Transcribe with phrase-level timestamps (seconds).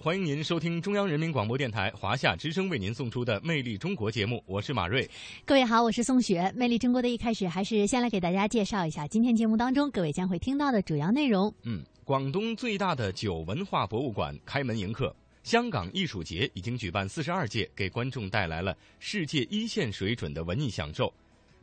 [0.00, 5.10] 欢迎您收听中央人民广播电台华夏之声为您送出的《魅力中国》节目，我是马瑞。
[5.44, 6.40] 各位好，我是宋雪。
[6.54, 11.52] 《魅力中国》的一开始，还是先来给大家介绍一下今天节目当中各位将会听到的主要内容。
[11.64, 21.12] 嗯，广东最大的酒文化博物馆开门迎客，香港艺术节已经举办四十二届，给观众带来了世界一线水准的文艺享受。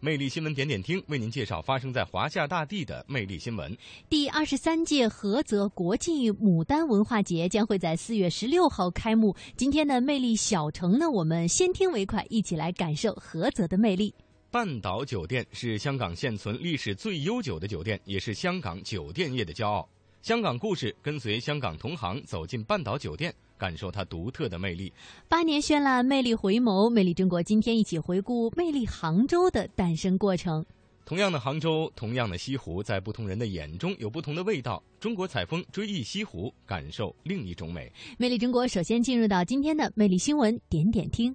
[0.05, 3.75] 魅力新闻点点听为您介绍发生在华夏大地的魅力新闻。
[4.07, 9.35] 第二十三届菏泽国际牡丹文化节将会在四月十六号开幕。
[9.57, 14.13] 今天的魅力小城呢，我们先听为快，一起来感受菏泽的魅力。
[14.51, 19.89] 半岛酒店是香港现存历史最悠久的酒店，也是香港酒店业的骄傲。
[20.25, 23.31] 香港故事跟随香港同行走进半岛酒店。
[23.59, 24.91] 感受它独特的魅力。
[25.29, 27.43] 八年绚烂，魅力回眸，魅力中国。
[27.43, 30.65] 今天一起回顾魅力杭州的诞生过程。
[31.05, 34.81] 同样的杭州，同样的西湖，在不同人的眼中有不同的味道。
[34.99, 37.89] 中国采风追忆西湖，感受另一种美。
[38.17, 41.33] 魅力中国，首先进入到今天的魅力新闻点点听。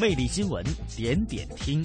[0.00, 0.64] 魅力新闻
[0.96, 1.84] 点点听。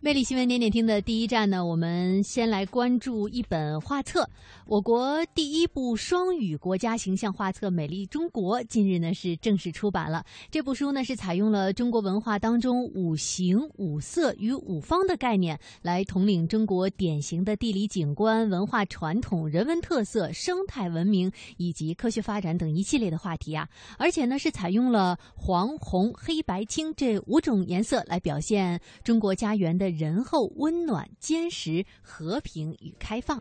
[0.00, 4.28] 魅力新闻点点听的第一站呢，我们先来关注一本画册。
[4.66, 10.24] 我国第一部双语国家形象画册《美丽中国》近日呢是正式出版了。
[10.50, 23.68] 这部书呢是采用了中国文化当中五行、五色与五方的概念，来统领中国典型的地理景观、文化传统、人文特色、生态文明以及科学发展等一系列的话题啊。
[23.98, 29.84] 而且呢是采用了黄、红、黑白、青这五种颜色来表现中国家园的。
[29.94, 33.40] 仁厚、温暖、坚实、和平与开放。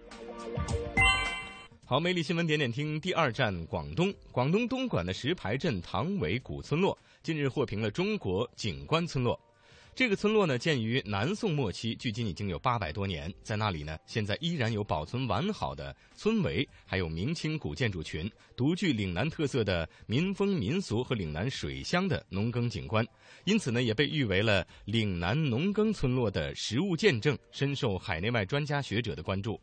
[1.93, 4.11] 好，魅力新闻点点听第二站，广东。
[4.31, 9.39] 广东东莞的石牌镇塘尾古村落近日获评了中国景观村落。
[9.93, 13.31] 这个村落呢，建于南宋末期，距今已经有八百多年。
[13.43, 23.05] 在那里呢，现在依然有保存完好的村围，还有明清古建筑群，独具岭南特色的民风民俗和岭南水乡的农耕景观，
[23.43, 29.61] 因此呢，也被誉为了岭南农耕村落的实物见证，深受海内外专家学者的关注。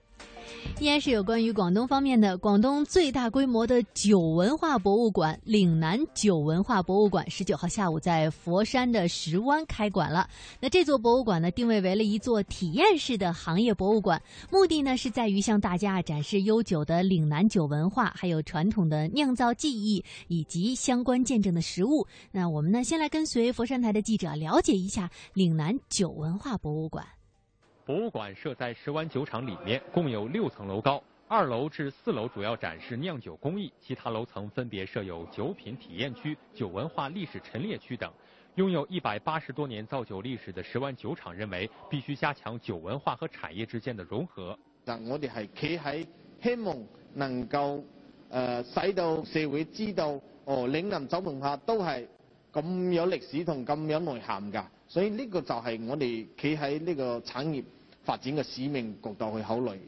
[0.79, 10.29] 依然是有关于广东方面的，广东最大规模的酒文化博物馆——岭南酒文化博物馆，十九号下午在佛山的石湾开馆了。
[10.59, 14.21] 那这座博物馆呢，定位为了一座体验式的行业博物馆，
[14.51, 22.07] 目的呢是在于向大家展示悠久的岭南酒文化，还有传统的酿造技艺以及相关见证的实物。
[22.31, 27.05] 那我们呢，先来跟随佛山台的记者了解一下岭南酒文化博物馆。
[27.91, 31.03] 博物馆设在石湾酒厂里面，共有六层楼高。
[31.27, 38.09] 二楼至四楼主要展示酿酒工艺，其他楼层分别设有酒品体验区、酒文化历史陈列区等。
[38.55, 44.57] 拥有一百八十多年造酒历史的石湾酒厂认为，必须加强酒文化和产业之间的融合。
[44.87, 46.07] 嗱，我哋係企喺
[46.41, 46.77] 希望
[47.15, 47.83] 能夠
[48.31, 52.07] 誒使到社會知道，哦，岭南酒文化都係
[52.53, 54.65] 咁有歷史同咁有內涵㗎。
[54.87, 57.65] 所以呢個就係我哋企喺呢個產業。
[58.03, 59.81] 发展的使命角度去考虑。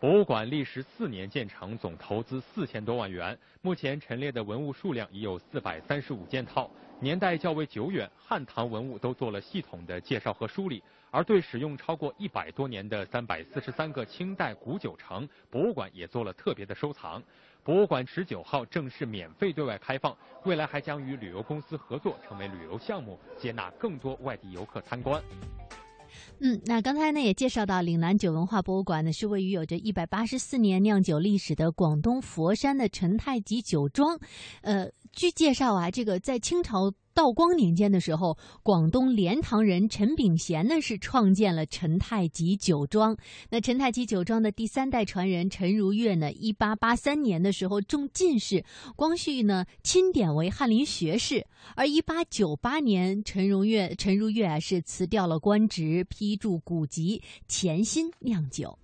[0.00, 3.36] 博物馆历时四年建成，总投资四千多万元。
[3.62, 6.70] 目前陈列的文物数量已有四百三十五件套，
[7.00, 10.80] 年代较为久远，汉唐文物都做了系统的介绍和梳理。
[11.10, 17.20] 而对使用超过一百多年的三百四十三个清代古酒城，博物馆也做了特别的收藏。
[17.64, 25.20] 博物馆十九号正式免费对外开放，未来还将与旅游公司合作，成为旅游项目，接纳更多外地游客参观。
[26.40, 34.18] 嗯，那刚才呢也介绍到，岭南酒文化博物馆呢是位于有着一百八十四年酿酒历史的广东佛山的陈太吉酒庄。
[34.62, 36.92] 呃，据介绍啊，这个在清朝。
[37.18, 43.16] 道光年间的时候，广东莲塘人陈炳贤呢是创建了陈太吉酒庄。
[43.50, 48.64] 那陈太吉酒庄的第三代传人陈如月呢，一八八三年的时候中进士，
[48.94, 51.44] 光绪呢钦点为翰林学士。
[51.74, 58.78] 而一八九八年，陈如月陈如月啊是辞掉了官职，批注古籍，潜心酿酒。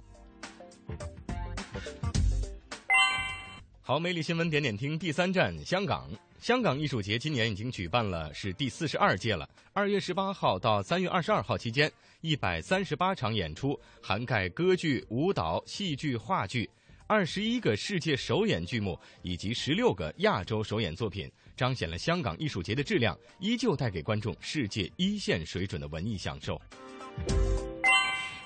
[3.81, 6.11] 好，美丽新闻点点听第三站，香港。
[6.45, 9.49] 香港艺术节今年已经举办了是第四十二届了。
[9.73, 16.69] 二月十八号到三月二十二号期间，一百三十八场演出，涵盖歌剧、舞蹈、戏剧、话剧，
[17.07, 26.61] 二十一个世界首演剧目以及十六个亚洲首演作品，彰显了香港艺术节的质量，依旧带给观众世界一线水准的文艺享受。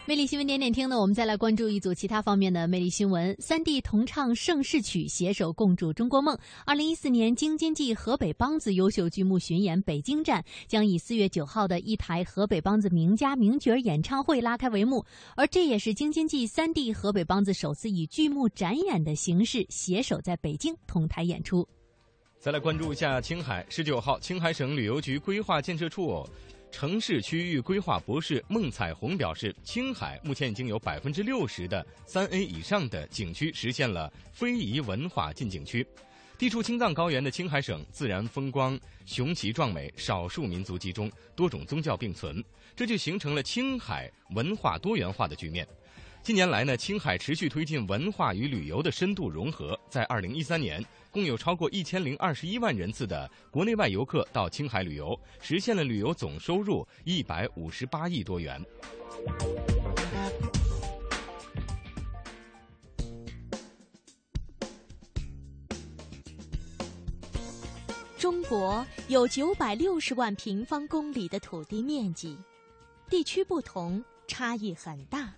[0.08, 3.37] 魅力新闻点点听呢，我们再来关注一组其他方面的魅力新闻。
[3.38, 6.34] 三地同唱盛世曲，携手共筑中国梦。
[6.64, 15.05] 二零一四年京津冀河北梆子优秀剧目巡演北京站将以四月九号的一台河北梆子名家名角演唱会拉开帷幕，
[15.37, 21.69] 而这也是京津冀三地河北梆子首次以剧目展演的形式携手在北京同台演出。
[22.40, 26.26] 再来关注一下青海，十九号，青海省旅游局规划建设处。
[26.70, 35.87] 城市区域规划博士孟彩虹表示，青海目前已经有百分之六十的三 A 以上的景区实现了非遗文化进景区。
[36.37, 42.44] 地处青藏高原的青海省，自然风光雄奇壮美，少数民族集中，多种宗教并存，
[42.76, 45.67] 这就形成了青海文化多元化的局面。
[46.23, 50.85] 近年来呢，青海持续推进文化与旅游的深度融合，在二零一三年。
[51.10, 58.62] 共有超过一千零二十一万人次的国内外游客到青海旅游，实现了旅游总收入一百五十八亿多元。
[68.19, 72.37] 中国有九百六十万平方公里的土地面积，
[73.08, 75.32] 地区不同，差异很大。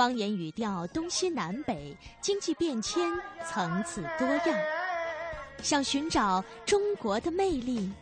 [0.00, 3.12] 方言语调东西南北，经济变迁
[3.46, 4.58] 层次多样。
[5.62, 7.92] 想寻找中国的魅力，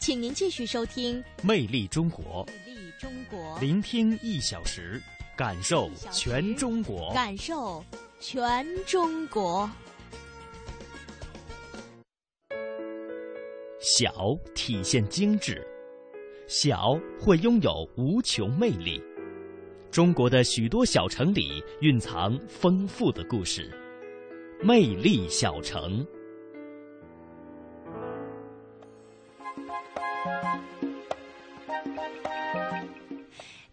[0.00, 2.44] 请您继续收听《魅力中国》。
[2.66, 5.00] 魅力中国，聆听一小时，
[5.36, 7.14] 感受全中国。
[7.14, 7.84] 感受
[8.18, 9.70] 全中国。
[13.78, 14.12] 小
[14.52, 15.64] 体现精致，
[16.48, 19.00] 小会拥有无穷魅力。
[19.94, 23.70] 中国的许多小城里蕴藏丰富的故事，
[24.60, 26.04] 魅力小城。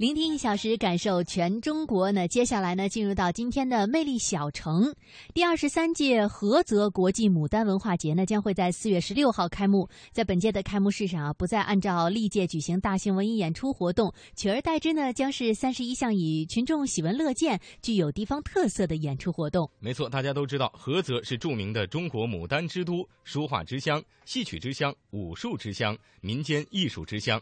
[0.02, 2.28] 聆听一小时，感受全中国呢。
[2.28, 4.92] 接下来呢，进入到今天的魅力小城。
[5.32, 9.88] 第二十三届菏泽国际牡丹文化节呢，将会在四月十六号开幕。
[10.12, 19.70] 在本届的开幕式上啊，不再按照历届举行大型文艺演出活动，取而代之呢，将是三十一项以群众喜闻乐见、具有地方特色的演出活动。
[19.78, 27.40] 没错，大家都知道，菏泽是著名的中国牡丹之都、书画之乡、戏曲之乡、武术之乡、民间艺术之乡。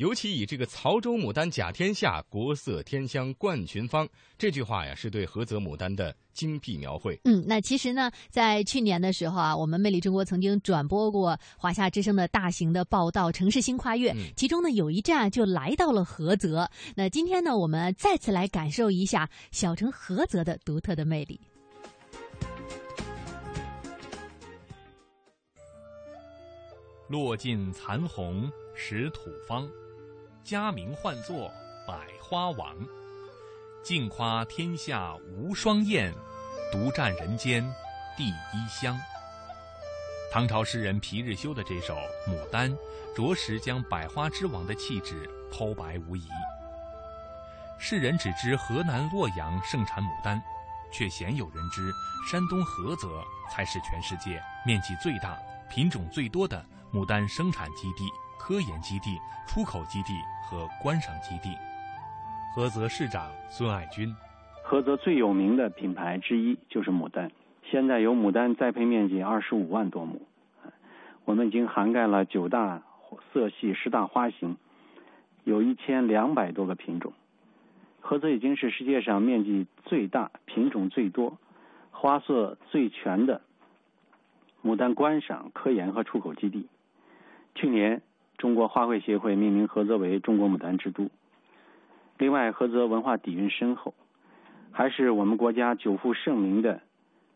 [0.00, 4.08] 尤其以这个“曹州牡丹甲天下，国色天香冠群芳”
[4.38, 7.20] 这句话呀，是对菏泽牡丹的精辟描绘。
[7.24, 16.66] 嗯，那其实呢，在去年的时候啊，我们魅力中国曾经转播过华夏之声的大型的报道《城市新跨越》，其中呢有一站就来到了菏泽。
[16.96, 21.38] 那今天呢，我们再次来感受一下小城菏泽的独特的魅力。
[27.06, 29.68] 落尽残红始土方。
[30.42, 31.50] 佳名唤作
[31.86, 32.74] 百花王，
[33.82, 36.12] 尽夸天下无双艳，
[36.72, 37.62] 独占人间
[38.16, 38.98] 第一香。
[40.32, 41.94] 唐朝诗人皮日休的这首
[42.28, 42.70] 《牡丹》，
[43.14, 46.26] 着实将百花之王的气质剖白无疑。
[47.78, 50.40] 世人只知河南洛阳盛产牡丹，
[50.92, 51.92] 却鲜有人知
[52.30, 55.38] 山东菏泽才是全世界面积最大、
[55.70, 58.08] 品种最多的牡丹生产基地。
[58.40, 61.54] 科研基地、出口基地和观赏基地。
[62.56, 64.08] 菏泽市长孙爱军：
[64.64, 67.30] 菏泽最有名的品牌之一就是牡丹，
[67.62, 70.22] 现在有牡丹栽培面积二十五万多亩，
[71.26, 72.82] 我们已经涵盖了九大
[73.30, 74.56] 色系、十大花型，
[75.44, 77.12] 有一千两百多个品种。
[78.02, 81.36] 菏泽已经是世界上面积最大、品种最多、
[81.90, 83.42] 花色最全的
[84.64, 86.66] 牡丹观赏、科研和出口基地。
[87.54, 88.00] 去年。
[88.40, 91.10] 中国花卉协会命名菏泽为中国牡丹之都。
[92.16, 93.92] 另外，菏泽文化底蕴深厚，
[94.72, 96.80] 还是我们国家久负盛名的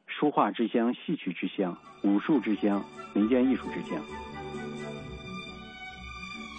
[0.06, 2.82] 书画之乡、戏曲之乡、武术之乡、
[3.12, 4.02] 民间艺术之乡。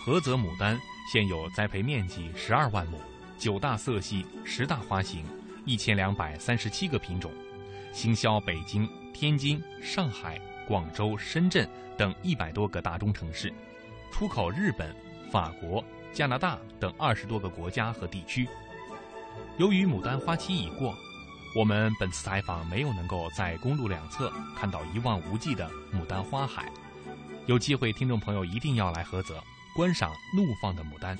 [0.05, 0.77] 菏泽牡丹
[1.11, 2.99] 现有栽培面积十二万亩，
[3.39, 5.25] 九大色系、十大花型，
[5.65, 7.31] 一千两百三十七个品种，
[7.91, 13.51] 行销北京、天津、上海、广州、深圳等一百多个大中城市。
[14.17, 14.95] 出口日本、
[15.29, 18.47] 法国、加拿大等二十多个国家和地区。
[19.57, 20.95] 由于牡丹花期已过，
[21.53, 26.71] 我们本次采访没有能够在公路两侧看到一望无际的牡丹花海。
[27.45, 29.43] 有机会，听众朋友一定要来菏泽
[29.75, 31.19] 观赏怒放的牡丹。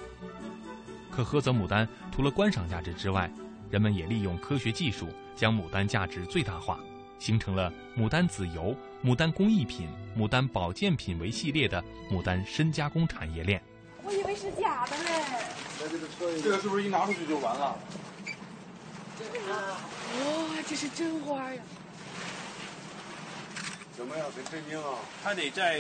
[1.12, 3.30] 可菏泽牡丹除了观赏价值之外，
[3.70, 6.80] 人们也利用科学技术将牡丹价值最大化。
[7.26, 13.60] 形成了牡丹籽油、牡丹工艺品、牡丹保健品为系列的牡丹深加工产业链。
[14.04, 15.24] 我以为是假的嘞。
[15.80, 17.76] 这个是不是一拿出去就完了？
[19.50, 21.60] 哇，这是真花呀！
[23.98, 24.28] 怎么样？
[24.32, 25.00] 很震惊啊！
[25.24, 25.80] 它得在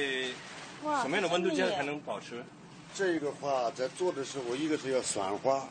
[1.04, 2.44] 什么样的温度下才能保持？
[2.96, 5.70] 这个花在做的时候，一个是要酸花，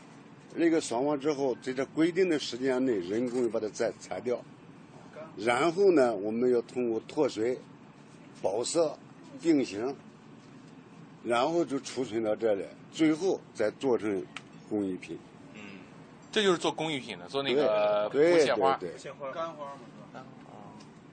[0.53, 4.41] 那个酸完之后，在这规定的时间内人工把它再裁掉，
[5.37, 7.57] 然后呢，我们要通过脱水、
[8.41, 8.97] 保色、
[9.41, 9.95] 定型，
[11.23, 14.25] 然后就储存到这里，最后再做成
[14.69, 15.19] 工艺品。
[15.53, 15.61] 嗯，
[16.31, 18.77] 这就是做工艺品的，做那个对不谢花。
[18.77, 20.23] 对对花干花嘛是吧？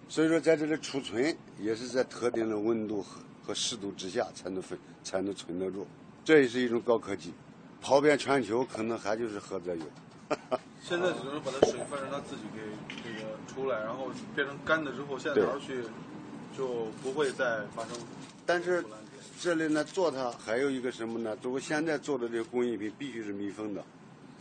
[0.09, 5.85] 所以说，在这里储存也是在特定的温度和和湿度之下才能分才能存得住，
[6.25, 7.33] 这也是一种高科技，
[7.81, 9.83] 跑遍全球可能还就是菏泽有。
[10.83, 12.61] 现在只能把它水分让它自己给
[13.05, 15.83] 这个出来，然后变成干的之后，现在拿出去
[16.57, 17.97] 就不会再发生。
[18.45, 18.85] 但是
[19.41, 21.37] 这里呢做它还有一个什么呢？
[21.43, 23.85] 如果现在做的这个工艺品必须是密封的，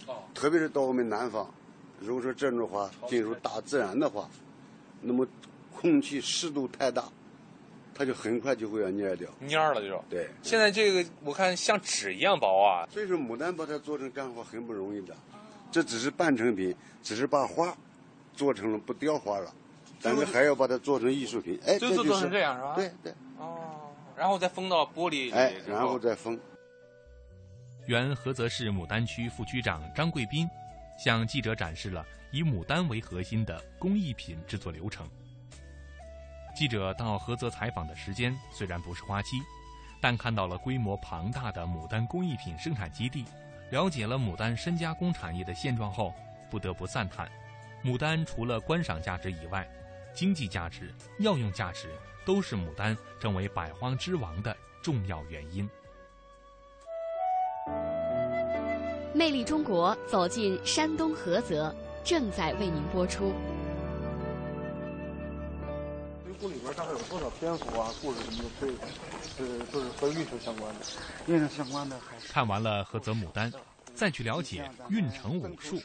[0.08, 1.50] 哦，特别是到我们南方，
[2.00, 4.30] 如果说这种花进入大自然的话，
[5.02, 5.26] 那么
[5.76, 7.06] 空气湿度太大，
[7.94, 9.30] 它就很快就会要蔫掉。
[9.48, 10.04] 蔫了就。
[10.10, 12.88] 对，现在这个我看像纸一样薄啊。
[12.92, 15.16] 所以说牡丹把它做成干花很不容易的，
[15.72, 17.76] 这只是半成品，只是把花
[18.34, 19.54] 做成了不雕花了，
[20.02, 21.60] 但是还要把它做成艺术品。
[21.66, 22.76] 哎，就做这就是成这样是吧？
[22.76, 23.14] 对对。
[23.38, 26.40] 哦，然后再封到玻璃里，哎，然后再封。
[27.88, 30.48] 原菏泽市牡丹区副区长张贵斌
[31.04, 35.10] 向记者展示了以牡丹为核心的工艺品制作流程。
[36.56, 39.42] 记者到菏泽采访的时间虽然不是花期，
[40.00, 43.26] 但看到了规模庞大的牡丹工艺品生产基地，
[43.72, 46.14] 了解了牡丹深加工产业的现状后，
[46.50, 47.30] 不得不赞叹：
[47.84, 49.68] 牡丹除了观赏价值以外，
[50.14, 51.88] 经济价值、药用价值
[52.26, 55.70] 都是牡丹成为百花之王的重要原因。
[59.14, 61.74] 魅力中国，走进山东菏泽，
[62.04, 63.34] 正在为您播出。
[66.42, 67.94] 水浒里边大概有多少篇幅啊？
[68.02, 68.74] 故事什么的，对，
[69.38, 70.86] 是就是和运城相关的。
[71.28, 73.54] 运城相关的还是看完了菏泽牡丹，
[73.94, 75.80] 再去了解运城武术。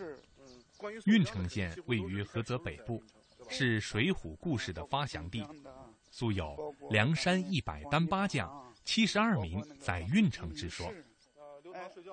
[1.04, 3.02] 运城县位于菏泽北部，
[3.50, 5.46] 是《水浒》故事的发祥地，
[6.10, 10.90] 素有“梁山一百单八将，七十二名在运城”之说。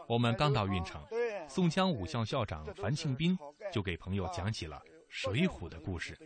[0.06, 1.02] 我们刚到运城，
[1.48, 3.38] 宋江武校校长樊庆斌
[3.72, 6.18] 就给朋友讲起了《水浒》的故事。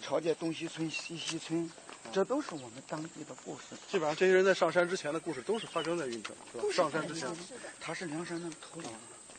[0.00, 1.70] 朝界东西村、西西村，
[2.12, 3.76] 这都是我们当地的故事。
[3.90, 6.64] 基本上这些人在上山之前的故事都是发生在运城，是吧？
[6.72, 7.28] 上山之前，
[7.80, 8.90] 他是梁山的头领，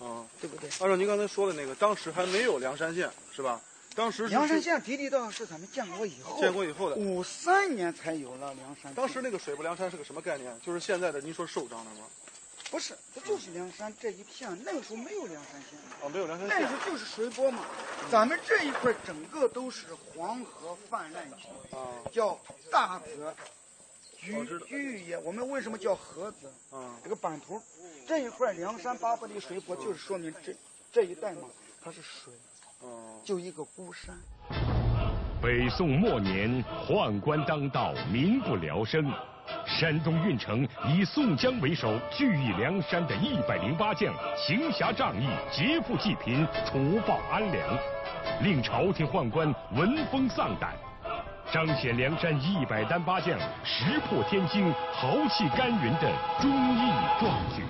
[0.08, 0.70] 啊，对不对？
[0.80, 3.62] 按照您刚才说的那个，当时还没有梁山县，是吧？
[3.96, 8.92] 当时梁山县地理道是咱们建国以后，建国以后的五三年才有了梁山。
[8.96, 10.60] 当时那个水泊梁山是个什么概念？
[10.66, 12.08] 就是现在的您说寿张的吗？
[12.74, 14.50] 不是，它就是梁山这一片。
[14.66, 17.64] 那个时候没有梁山县，哦，没有梁山县，那时候就是水泊嘛。
[18.10, 22.36] 咱们这一块整个都是黄河泛滥区，啊，叫
[22.72, 23.32] 大泽、
[24.18, 24.34] 居
[24.68, 25.16] 居域也。
[25.20, 26.48] 我们为什么叫河泽？
[26.76, 27.62] 啊，这个版图，
[28.08, 30.56] 这一块梁山八百里水泊，就是说明这
[30.92, 31.48] 这一带嘛，
[31.84, 32.34] 它是水，
[32.80, 34.18] 哦，就一个孤山。
[35.40, 39.14] 北宋末年，宦官当道，民不聊生。
[39.66, 47.78] 山东运城以宋江为首，聚义梁山的一百零八将，行侠仗义，劫富济贫，除暴安良，
[48.42, 50.74] 令朝廷宦官闻风丧胆，
[51.52, 57.64] 彰显梁山一百单八将石破天惊、豪气干云的忠义壮举。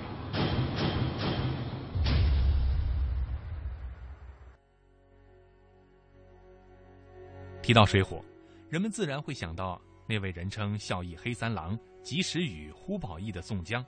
[7.62, 8.22] 提到水浒，
[8.68, 13.82] 人们自然会想到那位人称“孝义黑三郎”、及时雨、呼保义的宋江。《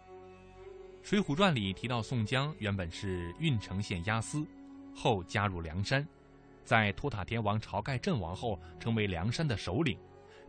[1.02, 4.46] 水浒传》里提到，宋江原本是郓城县押司，
[4.94, 6.06] 后加入梁山，
[6.64, 9.98] 在托塔天王晁盖阵亡后，成为梁山的首领，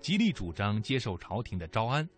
[0.01, 2.09] 极力主张接受朝廷的招安，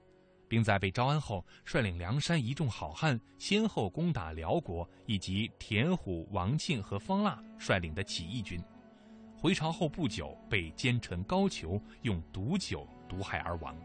[0.48, 8.62] 并在被招安后，率领梁山一众好汉，先后攻打辽国以及田虎、王庆和方腊率领的起义军。
[9.36, 13.76] 回朝后不久，被奸臣高俅用毒酒毒害而亡。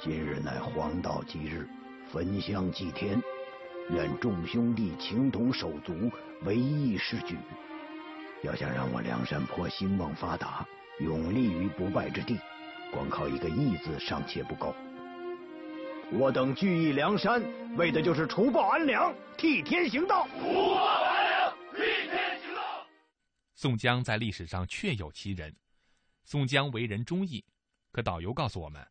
[0.00, 1.68] 今日乃黄道吉日，
[2.12, 3.20] 焚香祭天，
[3.90, 6.10] 愿众兄弟情同手足，
[6.42, 7.36] 唯义是举。
[8.42, 10.66] 要想让我梁山泊兴旺发达，
[11.00, 12.38] 永立于不败之地，
[12.92, 14.74] 光靠一个义字尚且不够。
[16.12, 17.42] 我等聚义梁山，
[17.76, 20.26] 为的就是除暴安良，替天行道。
[20.40, 22.86] 除暴安良，替天行道。
[23.54, 25.54] 宋江在历史上确有其人。
[26.30, 27.44] 宋江为人忠义，
[27.90, 28.86] 可导游告诉我们，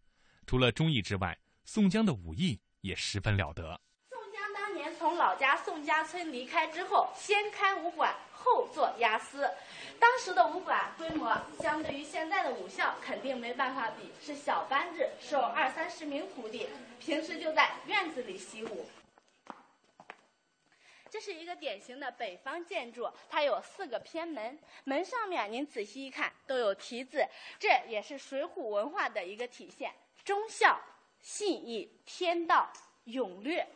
[0.45, 3.79] 除了忠义之外，宋江的武艺也十分了得。
[4.09, 9.49] 宋江当年从老家宋家村离开之后，先开武馆，后做押司。
[9.97, 16.67] 当时的武馆规模，相对于现在的武校，肯定没办法比，是小班制，收二三十名徒弟，
[16.99, 18.85] 平时就在院子里习武。
[21.09, 27.25] 这是一个典型的北方建筑，它有四个偏门，门上面您仔细一看都有题字，
[27.59, 29.91] 这也是水浒文化的一个体现：
[30.23, 30.79] 忠孝、
[31.21, 32.71] 信义、天道、
[33.05, 33.67] 勇略。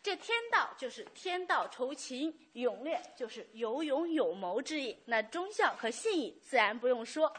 [0.00, 4.96] 这天道就是天道酬勤，勇略就是有勇有谋之意。
[5.06, 7.30] 那忠孝和信义自然不用说。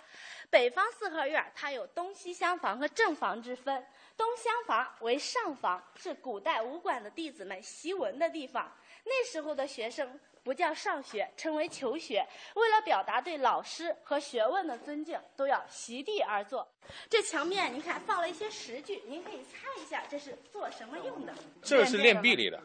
[0.50, 3.86] 北方四合院它有东西厢房和正房之分，
[4.19, 8.69] 东厢房为上房，是古代武馆的弟子们习文的地方。
[9.05, 12.27] 那时候的学生不叫上学，称为求学。
[12.55, 16.67] 为了表达对老师和学问的尊敬，都要席地而坐。
[17.09, 21.33] 这墙面您看放了一些石具，您可以猜一下这是做什么用的？
[21.61, 22.61] 这是练臂力的。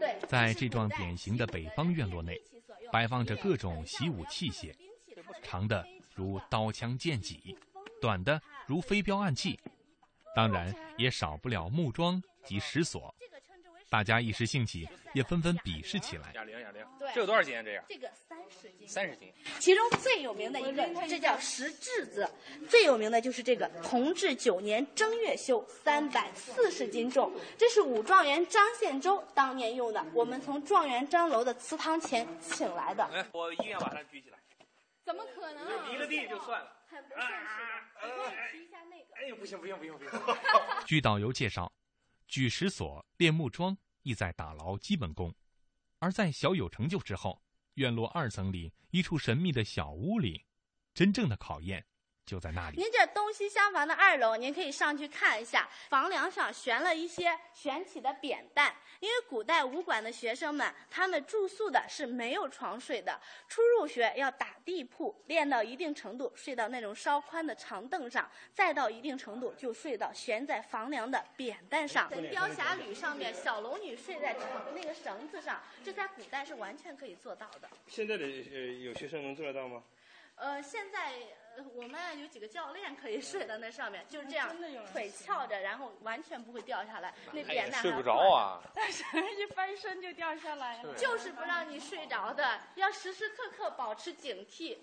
[0.00, 2.40] 对，在这幢典型的北方院落内，
[2.90, 4.74] 摆放着各种习武器械，
[5.42, 7.54] 长的如刀枪剑戟，
[8.00, 9.60] 短的如飞镖暗器，
[10.34, 13.14] 当然也少不了木桩及石锁。
[13.90, 16.32] 大家一时兴起，也纷纷比试起来。
[16.34, 17.62] 哑铃，哑铃，这有多少斤啊？
[17.62, 17.84] 这样？
[17.86, 18.88] 这个三十斤。
[18.88, 19.32] 三十斤。
[19.60, 22.28] 其中最有名的一个，这叫石质子。
[22.68, 27.32] 最有名的就是这个同治九年正月修，三百四十斤重。
[27.56, 33.04] 这是武状元张献周当年用的，我们从状元张楼的祠堂前请来的。
[33.04, 34.38] 哎，我一定要把它举起来。
[35.04, 35.92] 怎么可能？
[35.92, 36.72] 离了地就算了。
[36.88, 37.62] 很不现实。
[38.02, 39.03] 你可以提一下那个。
[39.16, 40.10] 哎，不行不行不行不行！
[40.86, 41.72] 据导游介绍，
[42.28, 43.76] 举石锁、练木桩。
[44.04, 45.34] 意在打牢基本功，
[45.98, 47.42] 而在小有成就之后，
[47.76, 50.44] 院落二层里一处神秘的小屋里，
[50.92, 51.86] 真正的考验。
[52.26, 52.76] 就在那里。
[52.76, 58.74] 您这东西厢房的二楼，您可以上去看一下，房梁上悬了一些悬起的扁担。
[59.00, 72.08] 因为古代武馆的学生们，他们住宿的是没有床睡的，初入学要打地铺，练到一定程度，睡到那种稍宽的长凳上，再到一定程度就睡到悬在房梁的扁担上。
[72.08, 74.42] 在雕侠侣上面，小龙女睡在长
[74.74, 77.68] 那个绳子上，这在古代是完全可以做到的。
[77.86, 79.82] 现在的呃有学生能做得到吗？
[80.36, 81.12] 呃，现在。
[81.74, 84.48] 我们有几个教练可以睡在那上面，就是这样，
[84.92, 87.14] 腿翘着，然后完全不会掉下来。
[87.32, 88.60] 那扁担睡不着啊！
[88.74, 89.04] 但是
[89.36, 90.94] 一翻身就掉下来了。
[90.94, 94.78] 就是不让你睡着的，要时时刻刻保持警惕。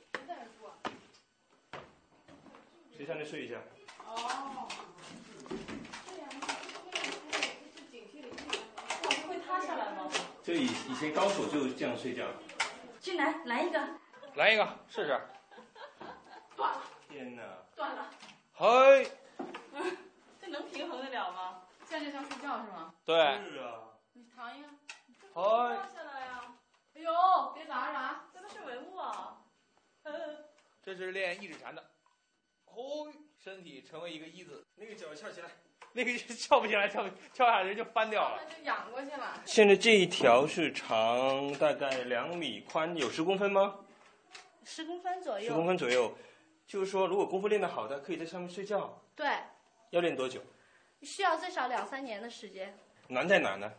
[2.95, 3.55] 谁上来睡一下？
[4.05, 4.67] 哦。
[9.27, 10.09] 会塌下来吗？
[10.43, 12.25] 就以以前高手就这样睡觉。
[12.99, 13.79] 进来，来一个。
[14.35, 15.19] 来一个，试试。
[16.61, 16.83] 断了！
[17.09, 17.41] 天哪！
[17.75, 18.07] 断了！
[18.53, 19.03] 嗨！
[20.39, 21.63] 这能平衡得了吗？
[21.89, 22.93] 现在就想睡觉是吗？
[23.03, 23.15] 对。
[23.49, 23.81] 是啊。
[24.13, 24.67] 你躺一个。
[25.33, 25.41] 嗨！
[25.41, 26.53] 掉下来呀！
[26.93, 27.11] 哎呦，
[27.55, 29.39] 别砸着，这都是文物啊。
[30.83, 31.81] 这是练一指禅的。
[32.65, 33.11] 哦，
[33.43, 35.49] 身体成为一个一字，那个脚翘起来，
[35.93, 38.39] 那个翘不起来，翘翘下来人就翻掉了。
[38.39, 39.41] 那就仰过去了。
[39.47, 43.79] 现在这一条是长大概两米，宽有十公分吗？
[44.63, 45.47] 十公分左右。
[45.47, 46.15] 十公分左右。
[46.71, 48.97] 就是说，如果功夫练得好的，可以在上面睡觉。
[49.13, 49.27] 对。
[49.89, 50.39] 要练多久？
[51.01, 52.73] 需要最少两三年的时间。
[53.09, 53.69] 难在哪呢？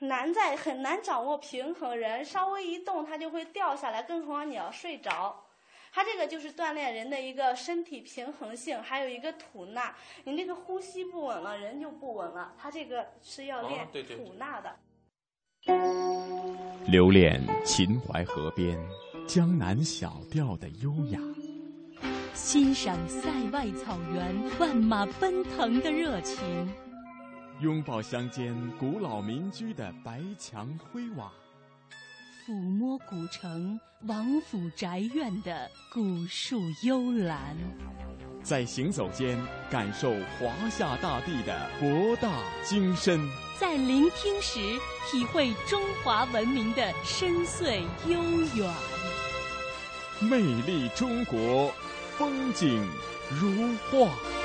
[0.00, 5.42] 难在很难掌握平衡，人稍微一动，它就会掉下来，更何况你要睡着。
[5.94, 9.96] 它这个就是锻炼人的一个身体平衡性，还有一个吐纳。
[10.24, 12.54] 你那个呼吸不稳了，人就不稳了。
[12.58, 14.76] 它这个是要练吐纳的。
[16.86, 18.78] 留恋秦淮河边
[19.26, 21.18] 江南小调的优雅。
[22.34, 26.38] 欣赏塞外草原万马奔腾的热情，
[27.60, 31.30] 拥抱乡间古老民居的白墙灰瓦，
[32.46, 37.56] 抚摸古城王府宅院的古树幽兰，
[38.42, 39.38] 在行走间
[39.70, 43.20] 感受华夏大地的博大精深，
[43.58, 44.58] 在聆听时
[45.10, 48.22] 体会中华文明的深邃悠
[48.56, 48.72] 远，
[50.20, 51.72] 魅力中国。
[52.20, 52.86] 风景
[53.30, 53.48] 如
[53.90, 54.39] 画。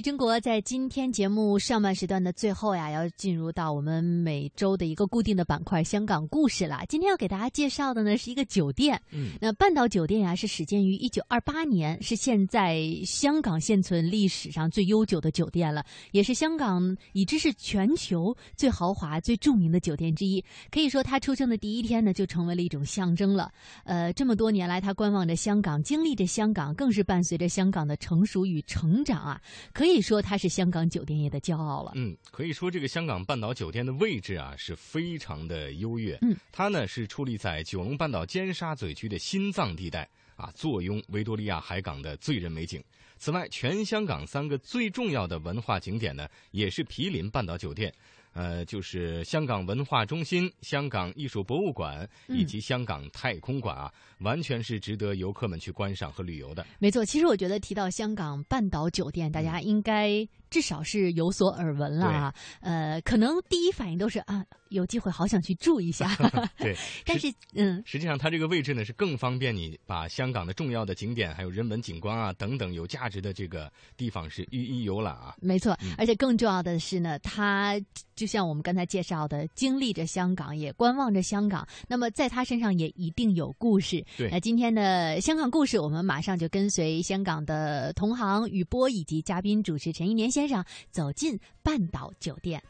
[0.00, 6.82] 中国在今天节目上半时段的最后呀，要进入到我们每周的一个固定的板块——香港故事了。
[6.88, 9.00] 今天要给大家介绍的呢是一个酒店。
[9.10, 20.44] 嗯，那半岛酒店呀是始建于一九二八年，是现在香港现存历史上最悠久的酒店了，也是香港已知是全球最豪华、最著名的酒店之一。
[20.70, 23.50] 可以说，它出生的第一天呢，就成为了一种象征了。
[23.84, 29.40] 呃，这么多年来，它观望着香港，经历着香港，更是伴随着香港的成熟与成长啊。
[29.72, 31.92] 可以说它是香港酒店业的骄傲了。
[31.94, 36.18] 嗯，可以说这个香港半岛酒店的位置啊是非常的优越。
[36.22, 42.82] 嗯，它呢是矗立在九龙半岛尖沙咀区的心脏地带啊，坐拥维多利亚海港的醉人美景。
[43.18, 47.92] 此外，全香港三个最重要的文化景点呢，也是毗邻半岛酒店。
[48.34, 56.64] 呃，就是香港文化中心、香港艺术博物馆以及香港太空馆啊，完全是值得游客们去观赏和旅游的。
[56.78, 62.34] 没错，其实我觉得提到香港半岛酒店，大家应该至少是有所耳闻了啊。
[62.60, 66.14] 呃，可能第一反应都是啊，有机会好想去住一下。
[66.58, 66.74] 对，
[67.04, 75.34] 但是嗯，实际上它这个位置呢是更方便你把香港的重要的景点、还有人文景观啊等等有价值的这个地方是一一游览啊。
[75.40, 77.78] 没错，而且更重要的是呢，它
[78.14, 81.66] 就像我们刚才介绍的，经历着香港，也观望着香港。
[81.86, 84.04] 那么在他身上也一定有故事。
[84.16, 92.62] 对，那今天的香港故事，我们马上就跟随香港的同行雨波以及嘉宾主持陈一年先生走进半岛酒店。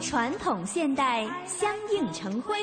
[0.00, 2.58] 传统现代相映成辉。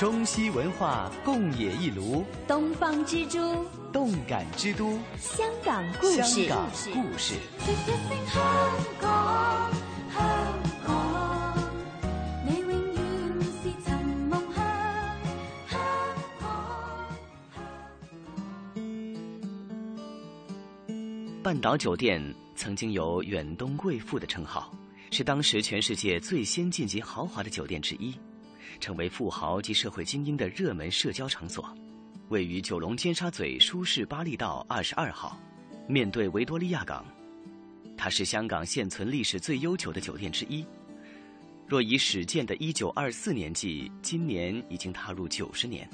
[0.00, 6.22] 中西文化共冶一炉，东方之珠，动感之都，香港故事。
[6.22, 7.34] 香港故事。
[21.42, 24.72] 半岛酒店曾经有远东贵妇的称号，
[25.10, 28.14] 是当时全世界最先进及豪华的酒店之一。
[28.80, 31.72] 成为富豪及社会精英的热门社交场所，
[32.30, 35.38] 位于九龙尖沙咀舒适巴利道二十二号，
[35.86, 37.04] 面对维多利亚港。
[37.96, 40.64] 它是香港现存历史最悠久的酒店之一。
[41.66, 45.88] 若以始建的一九二四年计，今年已经踏入九十年。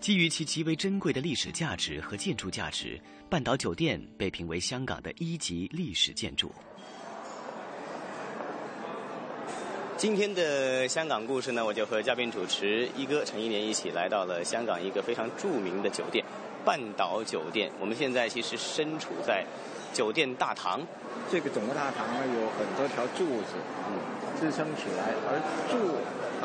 [0.00, 6.50] 基于其极为珍贵的历史价值和建筑价值，半岛酒店被评为香港的一级历史建筑。
[10.02, 16.24] 今天的香港故事呢，我就和嘉宾主持一哥陈一年一起来到了香港一个非常著名的酒店——
[16.66, 17.70] 半岛酒店。
[17.78, 19.44] 我们现在其实身处在
[19.94, 20.80] 酒店大堂，
[21.30, 23.54] 这个整个大堂呢有很多条柱子，
[23.86, 23.94] 嗯，
[24.40, 25.38] 支撑起来，而
[25.70, 25.94] 柱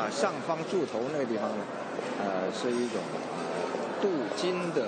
[0.00, 1.64] 啊上方柱头那个地方呢，
[2.20, 3.02] 呃，是一种
[4.00, 4.86] 镀金的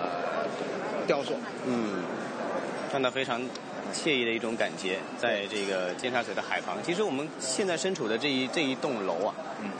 [0.00, 0.48] 呃
[1.06, 2.02] 雕塑，嗯，
[2.90, 3.40] 看到非常。
[3.92, 6.76] 惬意的一种感觉，在这个尖沙咀的海旁。
[6.82, 9.70] 其实我们现在身处的这一这一栋楼啊，嗯，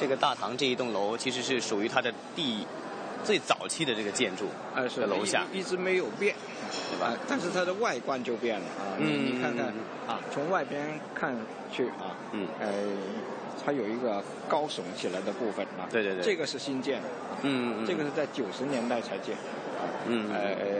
[0.00, 2.66] 这个大堂这一栋楼其实是属于它的第
[3.24, 4.46] 最早期的这个建筑，
[5.00, 5.44] 的楼下。
[5.52, 6.34] 一直没有变，
[6.90, 7.16] 对吧？
[7.28, 9.66] 但是它的外观就变了啊，嗯，你看看
[10.06, 11.36] 啊，从外边看
[11.72, 12.68] 去啊，嗯，呃，
[13.64, 17.08] 它有一个高耸起来的部分啊，对对对，这个是新建的，
[17.42, 19.36] 嗯嗯，这个是在九十年代才建。
[20.06, 20.77] 嗯，呃，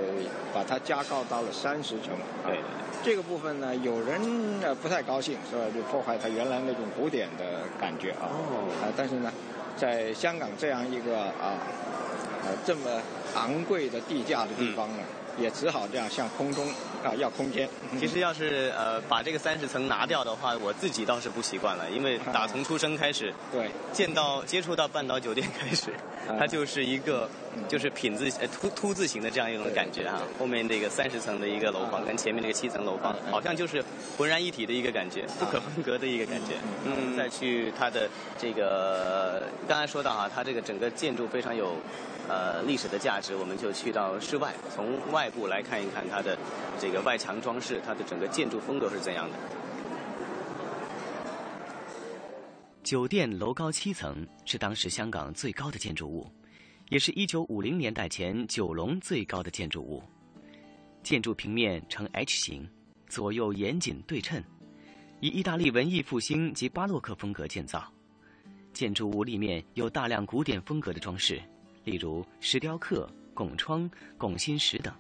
[0.55, 2.11] 把它加高到了三十层。
[2.47, 2.59] 对，
[3.05, 4.21] 这个部分呢，有人
[4.63, 5.63] 呃不太高兴，是吧？
[5.75, 8.31] 就破坏它原来那种古典的感觉啊。
[8.31, 8.69] 哦。
[8.83, 9.33] 啊，但是呢，
[9.77, 11.59] 在香港这样一个啊，
[12.45, 13.01] 呃，这么
[13.35, 15.03] 昂贵的地价的地方呢。
[15.41, 16.67] 也只好这样向空中
[17.05, 17.69] 啊要空间。
[18.01, 25.93] 其实 要是呃把这个三十层拿掉的话，我自己倒是不习惯了，因为 打从出生开始，对，见到接触到半岛酒店开始，
[26.39, 27.29] 它就是一个
[27.69, 30.21] 就是品字呃凸凸字形的这样一种感觉啊。
[30.39, 33.85] 后面那个三十层的一个楼房跟前面那个七层楼房，好像就是
[34.17, 36.55] 浑然一体的一个感觉，不可分割的一个感觉。
[36.85, 41.77] 嗯，再去它的这个刚才说到啊，它这个整个建筑非常有。
[42.31, 46.37] 呃，历史的价值，我们就去到室外，从外部来看一看它的
[46.79, 49.39] 这个外墙装饰，它的整个建筑风格是怎样的。
[52.89, 56.27] 酒店楼高七层，是当时香港最高的建筑物，
[56.89, 60.03] 也是一九五零年代前九龙最高的建筑物。
[61.03, 62.67] 建筑平面呈 H 形，
[63.07, 64.43] 左右严谨对称，
[65.21, 67.93] 以意大利文艺复兴及巴洛克风格建造。
[68.73, 71.39] 建筑物立面有大量古典风格的装饰。
[71.85, 74.91] 例如石雕刻、拱窗、拱心石等，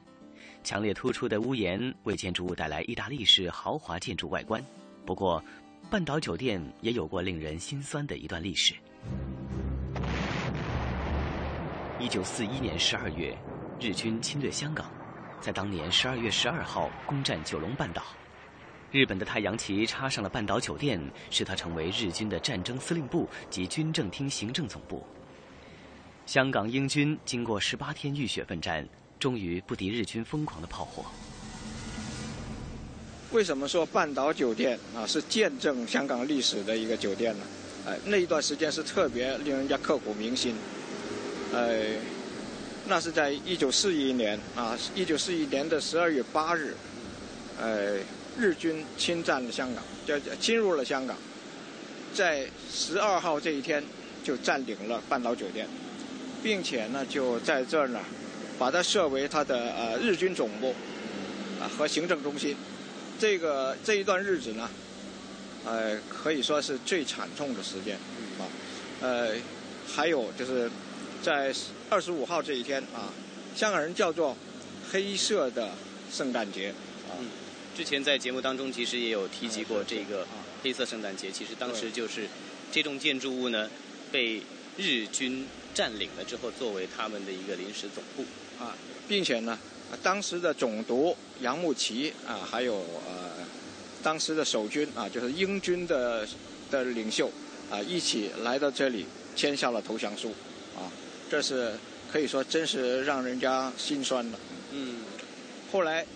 [0.62, 4.62] 强烈突出的屋檐为建筑物带来意大利式豪华建筑外观。
[5.06, 5.42] 不过，
[5.90, 8.74] 半岛酒店也有过令人心酸的一段历史。
[11.98, 13.34] 一九四一年十二月，
[13.80, 14.90] 日军侵略香港，
[15.40, 18.02] 在当年十二月十二号攻占九龙半岛，
[18.92, 25.02] 日本的太阳旗插上了半岛酒店，使它成为日军的战争司令部及军政厅行政总部。
[26.26, 28.86] 香港英军经过十八天浴血奋战，
[29.18, 31.06] 终于不敌日军疯狂的炮火。
[33.30, 37.44] 为什么说半岛酒店啊是见证香港历史的一个酒店呢？
[37.86, 40.54] 哎，那一段时间是特别令人家刻骨铭心。
[41.52, 41.78] 呃，
[42.86, 46.74] 那是在一九四一年啊，一九四一年的十二月八日，
[47.60, 47.98] 呃，
[48.38, 51.14] 日军侵占了香港，叫侵入了香港，
[52.14, 53.84] 在十二号这一天
[54.24, 55.68] 就占领了半岛酒店，
[56.42, 58.00] 并且呢就在这儿呢，
[58.58, 60.74] 把它设为它的呃日军总部
[61.60, 62.56] 啊和行政中心。
[63.18, 64.70] 这个这一段日子呢，
[65.64, 67.96] 呃，可以说是最惨痛的时间
[68.38, 68.46] 啊，
[69.00, 69.34] 呃，
[69.86, 70.70] 还有就是。
[71.20, 71.52] 在
[71.90, 73.10] 二十五号这一天啊，
[73.56, 74.36] 香港人叫做
[74.92, 75.72] “黑色的
[76.12, 76.72] 圣诞节”
[77.10, 77.18] 啊。
[77.76, 80.24] 之前在节目当中其实也有提及过这个
[80.62, 81.28] 黑色圣诞节。
[81.32, 82.28] 其实当时就是
[82.70, 83.68] 这栋建筑物呢
[84.12, 84.40] 被
[84.76, 88.24] 日军占领了之后，作为他们的一个临时总部
[88.62, 88.76] 啊，
[89.08, 89.58] 并且呢，
[90.02, 92.74] 当时的总督杨慕琦啊，还有
[93.06, 93.30] 呃
[94.02, 96.26] 当时的守军啊，就是英军的
[96.70, 97.30] 的领袖
[97.70, 100.30] 啊，一起来到这里签下了投降书
[100.76, 100.90] 啊。
[101.30, 101.72] 这是
[102.12, 104.38] 可以说真是让人家心酸的。
[104.72, 104.96] 嗯，
[105.72, 106.06] 后来，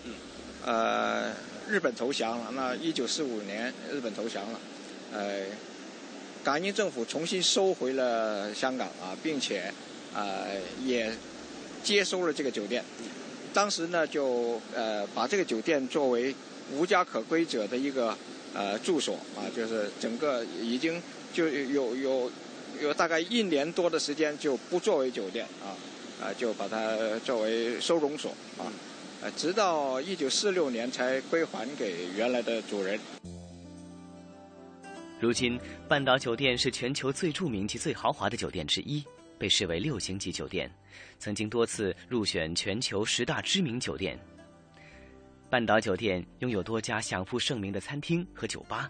[0.64, 1.32] 呃，
[1.68, 2.50] 日本投降了。
[2.54, 4.60] 那一九四五年，日本投降了。
[5.12, 5.40] 呃，
[6.44, 9.72] 港英政府重新收回了香港啊，并且
[10.14, 10.44] 啊
[10.84, 11.12] 也
[11.82, 12.84] 接收了这个酒店。
[13.52, 16.34] 当时呢，就呃把这个酒店作为
[16.72, 18.16] 无家可归者的一个
[18.54, 21.00] 呃住所啊，就是整个已经
[21.32, 22.30] 就有有。
[22.80, 25.76] 有大概一年多的时间就不作为酒店啊，
[26.20, 28.66] 啊就把它作为收容所啊，
[29.20, 32.98] 呃直到一九四六年才归还给原来的主人。
[35.20, 39.04] 如今，半岛酒店是全球最著名及最豪华的酒店之一，
[39.42, 40.70] 被视为六星级酒店，
[41.18, 44.16] 曾经多次入选全球十大知名酒店。
[45.50, 48.88] 半岛酒店拥有多家享负盛名的餐厅和酒吧，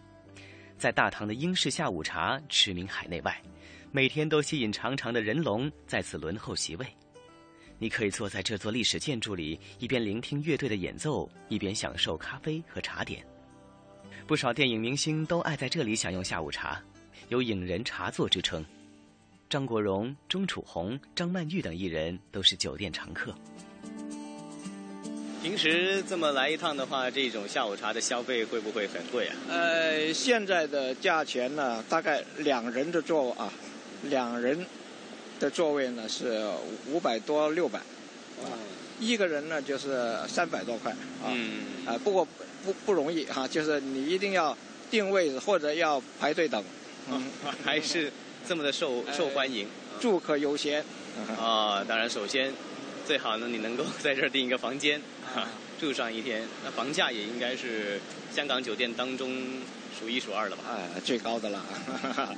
[0.77, 3.35] 在大堂的英式下午茶驰名海内外。
[3.91, 6.87] 每天都吸引长长的人龙在此轮候席位，
[7.79, 13.25] 你可以坐在这座历史建筑里，一边聆听乐队的演奏，一边享受咖啡和茶点。
[14.27, 16.79] 不少电影明星都爱在这里享用下午茶，
[17.31, 18.63] 有“影人茶座”之称。
[19.53, 23.35] 张国荣、钟楚红、张曼玉等艺人都是酒店常客。
[25.43, 29.37] 平时这么来一趟的话，这种下午茶的消费会不会很贵啊？
[29.51, 33.53] 呃，现在的价钱呢，大概两人的座啊。
[34.05, 34.65] 两人
[35.39, 36.43] 的座位呢是
[36.89, 38.57] 五百多六百，啊，
[38.99, 40.91] 一个人呢就是三百多块
[41.23, 41.29] 啊，
[41.85, 42.27] 啊，不过
[42.65, 44.57] 不不容易哈，就是你一定要
[44.91, 46.65] 定位或者要排队等，
[47.11, 47.23] 嗯，
[47.63, 48.11] 还是
[48.47, 49.67] 这么的受受欢迎，
[50.01, 50.85] 住客优先。
[51.39, 52.53] 啊，当然首先
[53.07, 55.01] 最好呢你能够在这儿订一个房间
[55.35, 55.47] 啊，
[55.81, 58.01] 住上一天，那房价也应该是
[58.35, 59.31] 香港酒店当中
[59.99, 60.65] 数一数二的吧？
[60.71, 61.65] 哎，最高的了。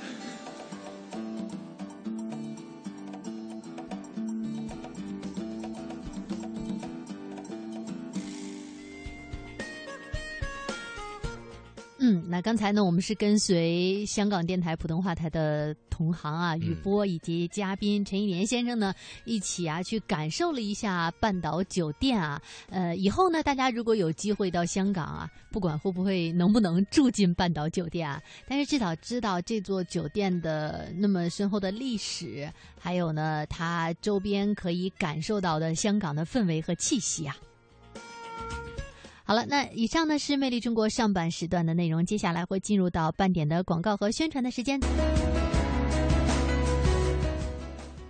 [12.35, 18.93] 那刚才呢，我们是跟随香港电台普通话台的同行啊，雨波以及嘉宾陈一年先生呢，
[19.23, 22.41] 一起啊去感受了一下半岛酒店啊。
[22.69, 37.33] 呃，以后呢，大家如果有机会到香港啊，不管会不会能不能住进半岛酒店啊，但是至少知道这座酒店的那么深厚的历史，还有呢，它周边可以感受到的香港的氛围和气息啊。
[39.27, 44.79] 好了，那以上呢是《魅力中国》上半时段的内容，接下来会进入到半点的广告和宣传的时间。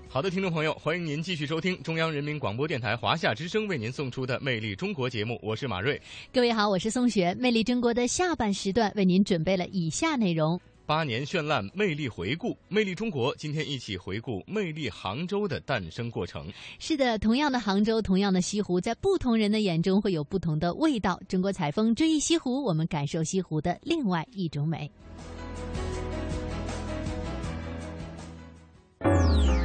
[0.09, 6.01] 好的，听众朋友，欢迎您继续收听中央人民广播电台华夏之声为您送出的《魅力中国》节目，我是马瑞。
[6.33, 10.59] 各位好，我是宋雪，《魅力中国》的下半时段为您准备了以下内容。
[10.85, 16.47] 八年绚烂魅力回顾，魅力中国今天一起回顾魅力杭州的诞生过程。
[16.77, 21.19] 是的，同样的杭州，同样的西湖，在不同人的眼中会有不同的味道。
[21.27, 24.91] 中国采风追忆西湖，我们感受西湖的另外一种美。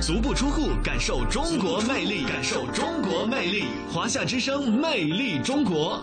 [0.00, 3.64] 足不出户，感受中国魅力，感受中国魅力。
[3.92, 6.02] 华夏之声，魅力中国。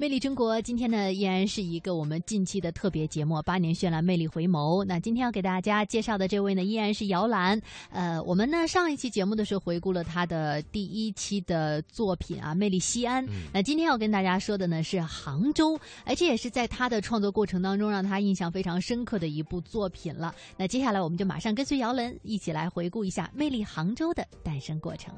[0.00, 4.82] 魅力中国今天呢，依然是一个我们近期的特别节目《八年绚烂，魅力回眸》。
[4.86, 7.60] 那今天要给大家介绍的这位呢，依然是姚澜。
[7.90, 13.22] 呃，我们呢上一期节目的时候回顾了他的第一期的作品啊，《魅力西安》。
[13.52, 20.34] 那今天要跟大家说的呢是杭州，而这也是在他的创作过程当中让他印象非常深刻的一部作品了。
[20.56, 25.14] 那接下来我们就马上跟随姚澜一起来回顾一下《魅力杭州》的诞生过程。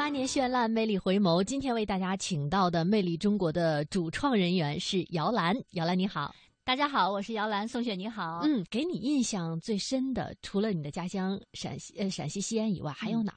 [0.00, 1.44] 八年绚烂，魅力回眸。
[1.44, 5.54] 今天为大家请到的《魅力中国》的主创人员是姚兰。
[5.72, 6.34] 姚兰你好，
[6.64, 7.68] 大家好，我是姚兰。
[7.68, 8.40] 宋雪你好。
[8.42, 13.34] 嗯，给你印象最深的，除了你的家乡陕西呃陕西西安以外，还有哪？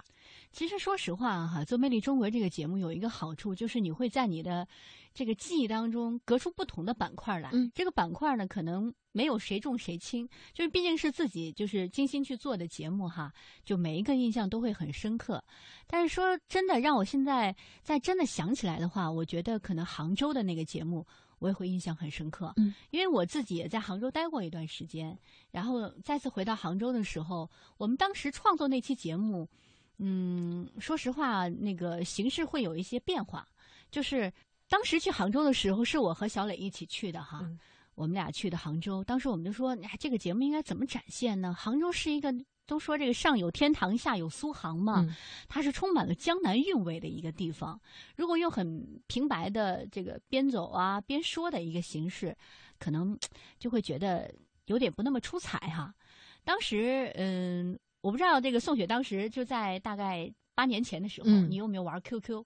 [0.53, 4.65] 其实说实话哈，做《魅力中国》这个节目有一个好处，就是你会在你的
[5.13, 7.49] 这个记忆当中隔出不同的板块来。
[7.53, 13.31] 嗯，这个板块呢，可能没有谁重谁轻，就是毕竟是自己就是精心去做的节目哈，
[13.63, 15.43] 就每一个印象都会很深刻。
[15.85, 21.05] 但是说真的，让我现在再真的想起来的话，我觉得可能杭州的那个节目
[21.39, 22.53] 我也会印象很深刻。
[22.57, 25.17] 嗯，因为我自己也在杭州待过一段时间，
[25.51, 29.47] 然后再次回到杭州的时候，我们当时创作那期节目。
[29.99, 33.47] 嗯，说实话，那个形式会有一些变化。
[33.91, 34.33] 就是
[34.73, 37.47] 当时去杭州的时候，是我和小磊一起去的哈。
[37.93, 41.53] 我们俩去的杭州，当时我们就说，哎，这个节目应该怎么展现呢？
[41.53, 42.33] 杭州是一个
[42.65, 45.05] 都说这个上有天堂，下有苏杭嘛，
[45.47, 47.79] 它是充满了江南韵味的一个地方。
[48.15, 52.35] 如果用很平白的这个边走啊边说的一个形式，
[52.79, 53.15] 可能
[53.59, 54.33] 就会觉得
[54.65, 55.93] 有点不那么出彩哈。
[56.43, 57.77] 当时，嗯。
[58.01, 62.43] 我不知道这个宋雪当时就在大概八年前的时候，你有没有玩 QQ？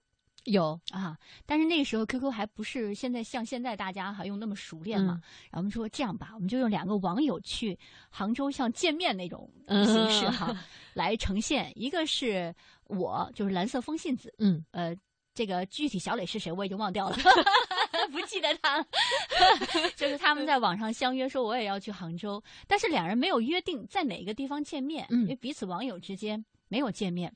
[0.48, 5.20] 有啊，但是那个时候 QQ 还不是现在像现在大家哈用那么熟练嘛。
[5.50, 7.78] 然后我们说这样吧，我们就用两个网友去
[8.10, 10.56] 杭州像见面那种形式 哈
[10.94, 11.72] 来呈现。
[11.74, 12.54] 一个是
[12.86, 14.94] 我就是蓝色风信子，嗯，呃，
[15.34, 17.16] 这个具体小磊是谁我已经忘掉了。
[18.12, 18.86] 不记得他了，
[19.96, 27.34] 就是他们在网上相约说我也要去杭州，但是两人没有约定在哪个地方见面，因为彼此网友之间没有见面，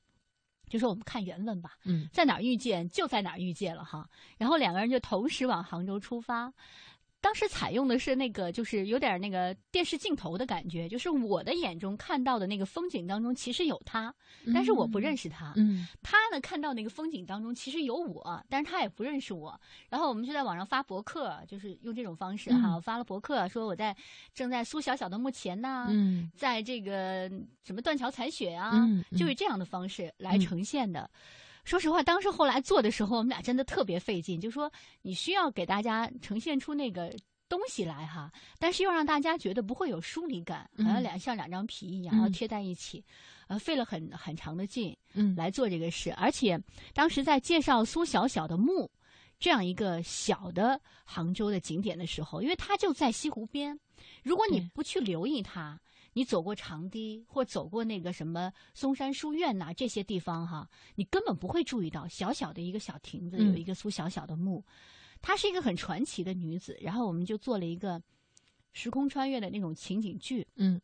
[0.68, 6.53] 就说我们看缘分吧，嗯在哪儿遇见就在哪儿遇见了哈，然后两个人就同时往杭州出发。
[7.23, 14.13] 当时采用的是那个，就是有点那个电视镜头的感觉，就是我的眼中看到的那个风景当中，其实有他，
[14.53, 15.53] 但是我不认识他。
[15.57, 19.59] 嗯，他呢看到那个风景当中，其实有我，但是他也不认识我。
[19.89, 23.97] 然后我们就在网上发博客，就是用这种方式哈，发了博客说我在
[24.35, 25.87] 正在苏小小的墓前呐，
[26.35, 27.31] 在这个
[27.63, 28.73] 什么断桥残雪啊，
[29.17, 31.09] 就以这样的方式来呈现的。
[31.64, 34.70] 说实话，当时后来做的时候，我们俩真的特别费劲，就说
[35.03, 37.14] 你需要给大家呈现出那个
[37.48, 43.05] 东西来哈，但是又让大家觉得不会有疏离感，好像两像两张皮一样，然后贴在一起，
[43.46, 46.12] 呃，费了很很长的劲，嗯，来做这个事。
[46.14, 46.61] 而且
[46.92, 48.90] 当时在介绍苏小小的墓
[49.38, 53.79] 这样一个小的杭州的景点的时候，因为它就在西湖边，
[54.25, 55.81] 如果你不去留意它。
[56.14, 64.64] 你走过长堤，或走过那个什么嵩山书院呐，这些地方哈，你根本不会注意到小小的一个小亭子有一个苏小小的墓，
[65.20, 66.77] 她是一个很传奇的女子。
[66.81, 68.03] 然后我们就做了一个
[68.72, 70.81] 时空穿越的那种情景剧，嗯，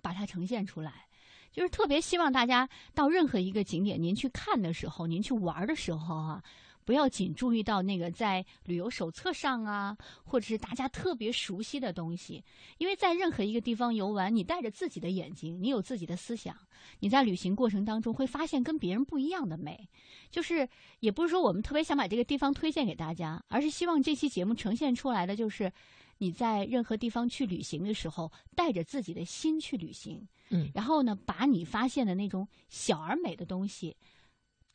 [0.00, 1.08] 把它呈现出来，
[1.50, 6.42] 就是特别希望大家到任何一个景点，您去看的时候，您去玩的时候啊。
[6.88, 12.42] 不要仅注意到那个在旅游手册上啊，或者是大家特别熟悉的东西，
[12.78, 16.56] 因为在任何一个地方游玩，你带着自己的眼睛，你有自己的思想，
[17.00, 19.86] 你在旅行过程当中会发现跟别人不一样的美。
[20.30, 20.66] 就是
[21.00, 25.70] 也不是说我们特别想把这个地方推荐给大家，而是希望这期节目呈现出来的就是
[26.16, 33.94] 你在任何地方去旅行的时候，带着自己的心去旅行，嗯，然后呢，把你发现的那种小而美的东西。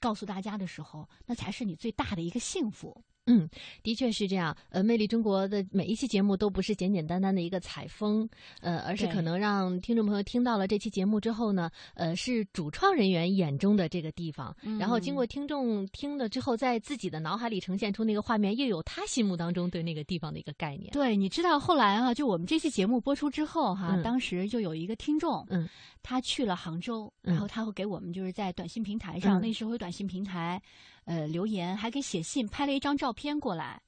[0.04, 3.06] 告诉大家的时候，那才是你最大的一个幸福。
[3.26, 3.50] 嗯，
[3.82, 4.56] 的确是这样。
[4.70, 8.28] 呃，魅力中国的每一期节目都不是简简单单的一个采风，
[8.62, 20.92] 呃，而是可能让听众朋友听到了这期节目之后呢，呃，是主创人员眼中的这个地方，然后经过听众听了之后，在自己的脑海里呈现出那个画面，又有他心目当中对那个地方的一个概念。
[20.92, 25.68] 对，你知道后来啊，就我们这期节目播出之后哈，当时就有一个听众，嗯，
[26.02, 30.62] 他去了杭州，然后他会给我们就是在短信平台上，那时候有短信平台。
[31.06, 33.82] 呃，留言还给写信，拍了一张照片过来，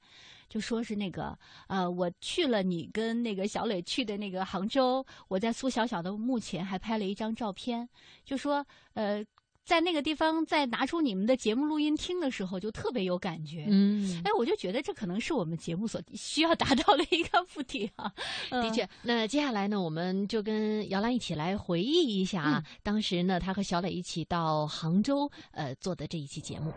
[0.48, 7.88] 就说是那个呃，我去了你跟那个小磊去的那个杭州，我在苏小小的墓前还拍了一张照片，
[8.24, 9.24] 就说呃，
[9.66, 13.66] 在那个地方再拿出你们的节目录音听的时候，就特别有感觉。
[13.68, 18.10] 嗯，哎，我就觉得这可能是我们节目所需要达到的一个目的啊。
[18.48, 26.72] 的确，那接下来呢，我们就跟姚兰一起来回忆一下啊，当时呢，他和小磊一起到杭州呃做的这一期节目。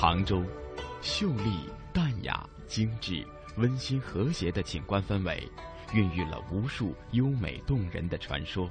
[0.00, 0.42] 杭州，
[1.02, 3.22] 秀丽、淡雅、精致、
[3.58, 5.46] 温馨、和谐的景观氛围，
[5.92, 8.70] 孕育了无数优美动人的传说。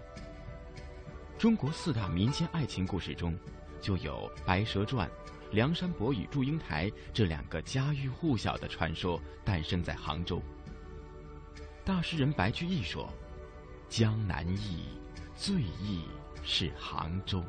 [1.37, 3.37] 中国四大民间爱情故事中，
[3.79, 5.07] 就有《白蛇传》
[5.51, 10.41] 《梁山伯与祝英台》这两个家喻户晓的传说诞生在杭州。
[11.85, 13.07] 大诗人白居易说
[13.87, 14.83] ：“江南忆，
[15.35, 16.05] 最忆
[16.43, 17.43] 是杭州。”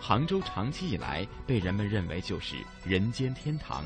[0.00, 3.84] 杭州长期以来被人们认为就是人间天堂，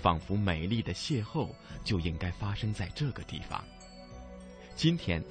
[0.00, 1.48] 仿佛美丽的邂逅
[1.82, 3.64] 就应该发生在这个地方。
[4.76, 5.22] 今天，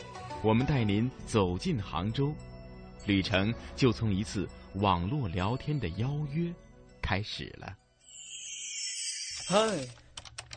[0.42, 2.34] 我们带您走进杭州，
[3.06, 6.54] 旅程就从一次网络聊天的邀约
[7.02, 7.76] 开始了。
[9.48, 9.58] 嗨，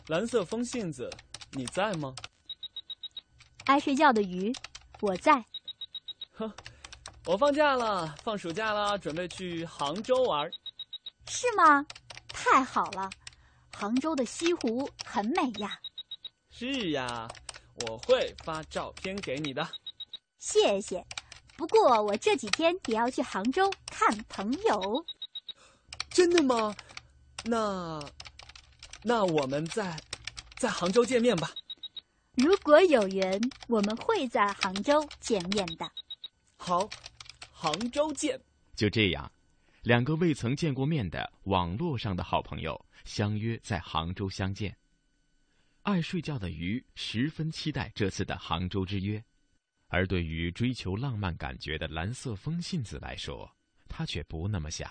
[0.07, 1.09] 蓝色风信子，
[1.51, 2.15] 你在吗？
[3.65, 4.53] 爱睡觉的鱼，
[5.01, 5.43] 我在。
[6.31, 6.53] 呵。
[7.27, 10.49] 我放假了，放暑假了，准备去杭州玩。
[11.27, 11.85] 是吗？
[12.29, 13.09] 太好了，
[13.75, 15.77] 杭州的西湖很美呀。
[16.49, 17.27] 是呀，
[17.85, 19.67] 我会发照片给你的。
[20.39, 21.05] 谢谢。
[21.57, 25.05] 不过我这几天也要去杭州看朋友。
[26.09, 26.73] 真的吗？
[27.43, 28.01] 那，
[29.03, 29.99] 那我们在，
[30.55, 31.51] 在杭州见面吧。
[32.35, 35.91] 如果有缘，我们会在杭州见面的。
[36.55, 36.87] 好。
[37.59, 38.39] 杭州见。
[38.75, 39.31] 就这样，
[39.81, 44.77] 两个未曾见过面的网络上的好朋友相约在杭州相见。
[45.81, 49.23] 爱睡觉的鱼十分期待这次的杭州之约，
[49.87, 53.49] 而对于追求浪漫感觉的蓝色风信子来说，
[53.89, 54.87] 他却不那么想。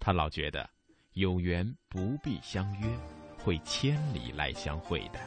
[0.00, 0.70] 他老觉得，
[1.12, 2.88] 有缘不必相约，
[3.36, 5.20] 会千里来相会的。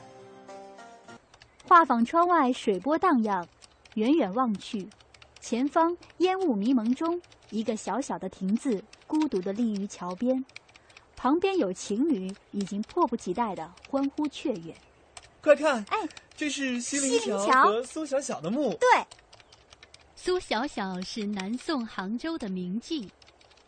[1.63, 3.47] 画舫窗外水波荡漾，
[3.93, 4.89] 远远望去。
[5.47, 7.21] 前方烟雾迷蒙中，
[7.51, 10.43] 一个小小的亭子孤独地立于桥边，
[11.15, 14.75] 旁边有情侣已经迫不及待地欢呼雀跃。
[15.41, 15.99] 快看，哎，
[16.35, 18.73] 这是西泠桥和苏小小的墓。
[18.79, 19.05] 对，
[20.15, 23.07] 苏小小是南宋杭州的名妓，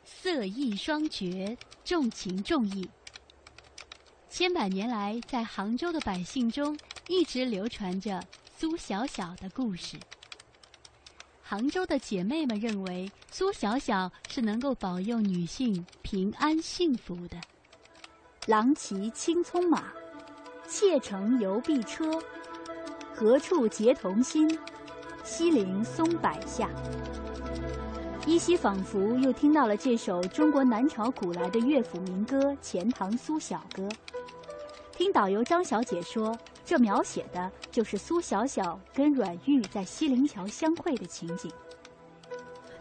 [0.03, 1.55] 色艺双绝，
[1.85, 2.89] 重情重义。
[4.31, 6.75] 千百年来，在杭州的百姓中
[7.07, 8.19] 一直流传着
[8.57, 9.95] 苏小小的故事。
[11.49, 17.37] 杭州的姐妹们认为，苏小小是能够保佑女性平安幸福的。
[18.47, 19.85] 郎骑青葱马，
[20.67, 22.21] 妾乘游碧车。
[23.15, 24.59] 何处结同心？
[25.23, 26.69] 西陵松柏下。
[28.25, 33.83] 依稀仿佛又听到了这首中国南朝古来的乐府民歌《钱塘苏小歌》。
[34.91, 36.37] 听导游张小姐说。
[36.67, 41.49] 这描写的就是苏小小跟阮玉在西泠桥相会的情景。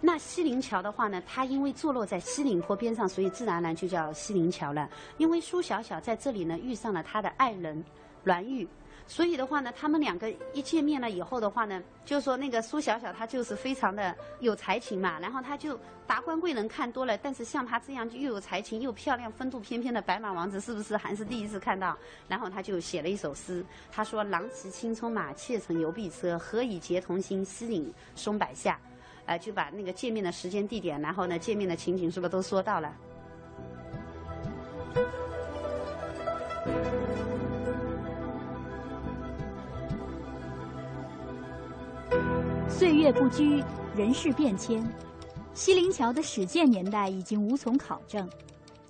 [0.00, 4.90] 那西泠桥的话呢，它因为坐落在西泠坡边上，所以自然而然就叫西泠桥了。
[5.18, 7.84] 因为苏小小在这里呢遇上了他的爱人
[8.24, 8.66] 阮玉。
[9.08, 21.96] 所以的话呢，他们两个一见面了以后的话呢，就说那个苏小小她就是非常的有才情嘛，然后她就达官贵人看多了，但是像她这样又有才情又漂亮、风度翩翩的白马王子，是不是还是第一次看到？
[22.28, 27.44] 然后他就写了一首诗，他说：“郎骑青葱马，妾乘游碧车，何以结同心？
[27.44, 28.78] 西岭松柏下。”
[29.26, 32.94] 呃，就把那个见面的时间、地点，然后呢见面的情景，是不是都说到了？
[42.78, 43.64] 岁月不居，
[43.96, 44.86] 人事变迁，
[45.54, 48.28] 西泠桥的始建年代已经无从考证，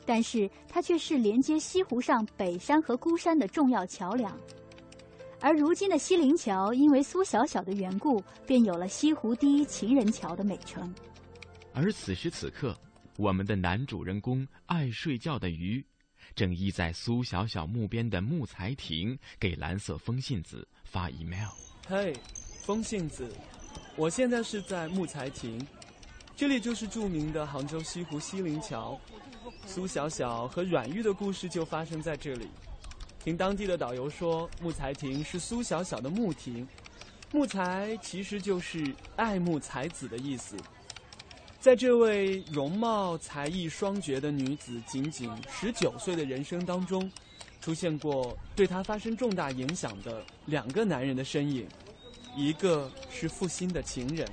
[0.05, 4.37] 但是它却是连接西湖上北山和孤山的重要桥梁。
[5.41, 10.93] 而如今的西泠桥，因为苏小小的缘故，便有了西湖第一情人桥的美称。
[11.73, 12.77] 而此时此刻，
[13.17, 15.87] 我们的男主人公爱睡觉的鱼，
[16.35, 21.51] 正依在苏小小墓边的木材亭，给蓝色风信子发 email。
[21.87, 22.13] 嘿，
[22.65, 23.31] 风信子。
[23.99, 25.59] 我现在是在木材亭，
[26.37, 29.01] 这里就是著名的杭州西湖西泠桥。
[29.65, 32.47] 苏小小和阮玉的故事就发生在这里。
[33.25, 36.69] 听当地的导游说，木材亭是苏小小的墓亭，
[37.33, 40.59] 木材其实就是爱慕才子的意思。
[41.59, 47.11] 在这位容貌才艺双绝的女子仅仅十九岁的人生当中，
[47.63, 51.67] 出现过对她发生重大影响的两个男人的身影。
[52.37, 54.29] 一个是负心的情人，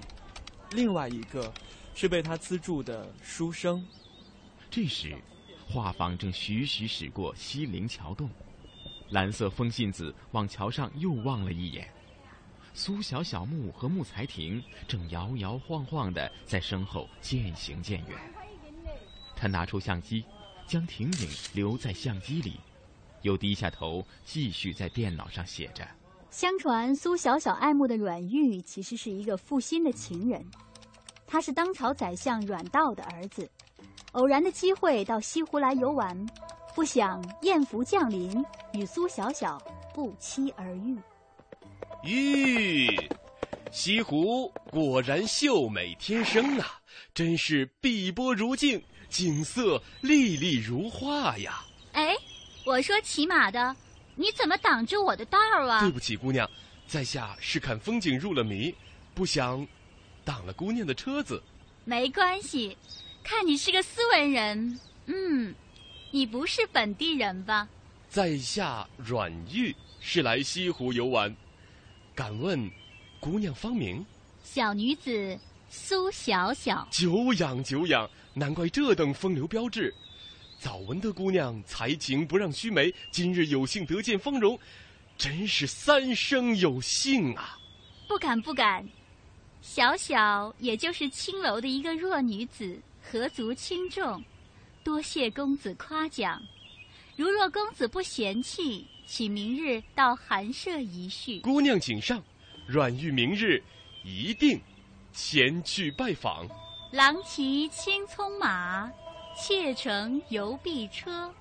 [0.71, 1.51] 另外一个
[1.95, 3.83] 是被他资助的书生。
[4.69, 5.15] 这时，
[5.65, 8.29] 画舫正徐徐驶过西陵桥洞，
[9.11, 11.89] 蓝色风信子往桥上又望了一眼，
[12.73, 18.19] 苏小小木和木材亭正摇摇晃晃的在身后渐行渐远。
[19.33, 20.25] 他拿出相机，
[20.67, 22.59] 将婷婷留在相机里，
[23.21, 25.87] 又低下头继续在电脑上写着。
[26.33, 30.43] 相传苏小小爱慕的阮玉其实是一个负心的情人，
[31.27, 33.47] 他是当朝宰相阮道的儿子，
[34.13, 36.17] 偶然的机会到西湖来游玩，
[36.73, 39.61] 不想艳福降临，与苏小小
[39.93, 40.97] 不期而遇。
[42.03, 43.11] 咦，
[43.71, 46.65] 西湖果然秀美天生啊，
[47.13, 51.63] 真是碧波如镜，景色丽丽如画呀！
[51.91, 52.15] 哎，
[52.65, 53.75] 我说骑马的。
[54.15, 55.79] 你怎么挡住我的道儿啊？
[55.81, 56.49] 对不起，姑娘，
[56.87, 58.73] 在下是看风景入了迷，
[59.13, 59.67] 不想
[60.23, 61.41] 挡了姑娘的车子。
[61.85, 62.77] 没关系，
[63.23, 65.53] 看你是个斯文人，嗯，
[66.11, 67.67] 你不是本地人吧？
[68.07, 71.35] 在下阮玉，是来西湖游玩，
[72.13, 72.69] 敢问
[73.19, 74.05] 姑娘芳名？
[74.43, 75.39] 小女子
[75.69, 76.87] 苏小小。
[76.91, 79.93] 久仰久仰，难怪这等风流标致。
[80.63, 84.57] 早闻得姑娘才情不让须眉，今日有幸得见芳容，
[85.17, 87.59] 真是三生有幸啊！
[88.07, 88.87] 不敢不敢，
[89.61, 94.23] 小小也就是青楼的一个弱女子，何足轻重？
[94.85, 96.41] 多谢公子夸奖。
[97.17, 101.41] 如若公子不嫌弃，请明日到寒舍一叙。
[101.41, 102.23] 姑娘请上，
[102.65, 103.61] 阮玉明日
[104.05, 104.57] 一定
[105.11, 106.47] 前去拜访。
[106.93, 108.89] 郎骑青葱马。
[109.35, 111.33] 妾乘游碧车，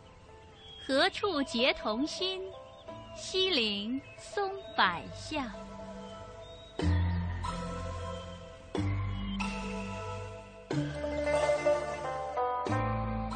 [0.87, 2.41] 何处结同心？
[3.15, 5.53] 西陵松柏下。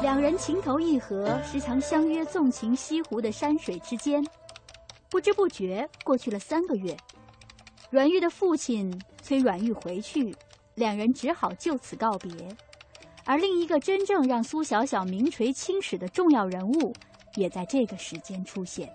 [0.01, 4.25] 两人情投意合，时常相约纵情西湖的山水之间。
[5.11, 6.97] 不知不觉过去了三个月，
[7.91, 10.35] 阮玉的父亲催阮玉回去，
[10.75, 12.31] 两人只好就此告别。
[13.27, 16.95] 而另一个真正让苏小小名垂青史的重要人物，
[17.35, 18.89] 也在这个时间出现。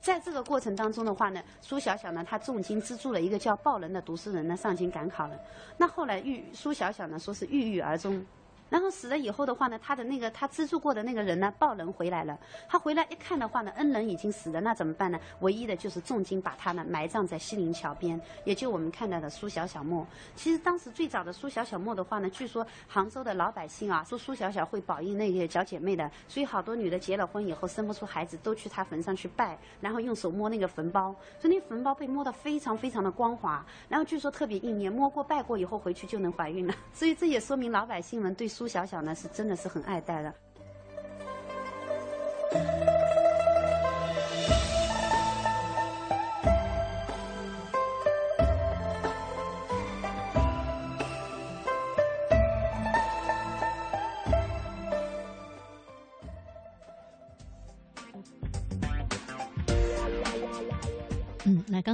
[0.00, 5.38] 在这个过程当中的话呢，苏小小呢，她重金资助了一个叫鲍伦的读书人呢上京赶考了。
[5.76, 8.24] 那后来郁苏小小呢，说是郁郁而终。
[8.70, 12.38] 然后死了以后的话呢，他的那个他资助过的那个人呢，报人回来了。
[12.68, 15.18] 他回来一看的话呢，恩人已经死了，那怎么办呢？
[15.40, 20.06] 唯一的就是重金把他呢埋葬在西泠桥边，也就我们看到的苏小小墓。
[20.34, 36.74] 其实当时最早的苏小小墓的话呢，据说杭州的老百姓啊，说苏小小会保佑那些小姐妹的，所以好多女的结了婚以后生不出孩子，都去她坟上去拜，然后用手摸那个坟包，所以那坟包被摸得非常非常的光滑，然后据说特别应验，摸过拜过以后回去就能怀孕了。
[36.92, 38.68] 所以这也说明老百姓们对苏。
[38.68, 40.32] 小小呢，是真的是很爱戴的。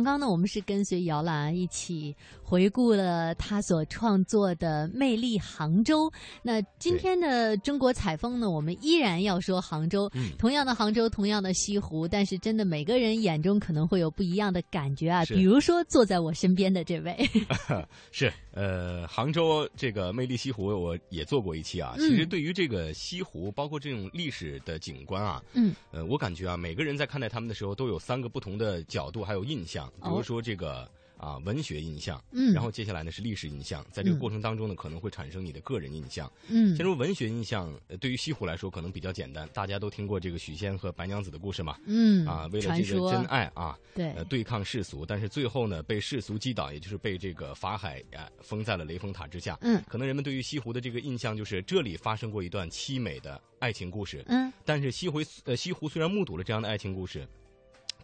[0.01, 6.09] 刚刚呢，我们是跟随姚兰一起回顾了他所创作的《魅力杭州》。
[6.43, 10.11] 那今天的中国采风呢，我们依然要说杭州。
[10.15, 15.23] 嗯，同样的杭州，同样的西湖，但是真的每个人眼中可能会有不一样的感觉啊。
[15.27, 17.15] 比如说坐在我身边的这位，
[18.11, 21.95] 是呃，杭州这个魅力西湖，我也做过一期啊。
[21.99, 29.51] 其实对于这个西湖，包括这种历史的景观啊，嗯，呃，我感觉啊，每个人在看待他们的时候，都有三个不同的角度，还有。
[29.51, 57.29] 印象，比如说这个啊，文学印象，嗯，然后接下来呢是历史印象，在这个过程当中呢，可能会产生你的个人印象，嗯，先说文学印象，对于西湖来说可能比较简单，大家都听过这个许仙和白娘子的故事嘛，嗯，啊，为了这个真爱啊，对，呃，对抗世俗，但是最后呢被世俗击倒，也就是被这个法海啊封在了雷峰塔之下，嗯，可能人们对于西湖的这个印象就是这里发生过一段凄美的爱情故事，嗯，但是西湖呃西湖虽然目睹了这样的爱情故事，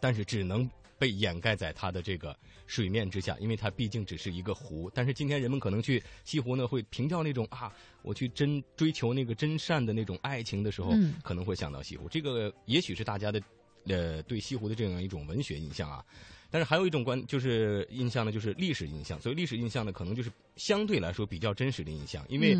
[0.01, 0.68] 但是只能。
[0.99, 2.37] 被掩盖在它的这个
[2.67, 4.91] 水面之下，因为它毕竟只是一个湖。
[4.95, 7.73] 但是今天人们可能去西湖呢，会凭吊那种啊，
[8.03, 10.93] 我去真追求那个真善的那种爱情的时候，
[11.23, 12.09] 可能会想到西湖。
[12.09, 13.43] 这个也许是大家的
[13.87, 16.05] 呃对西湖的这样一种文学印象啊。
[16.49, 19.21] 但是还有一种观就是印象呢，就是历史印象。
[19.21, 22.57] 所以历史印象呢，可能就是相对来说比较真实的印象，因为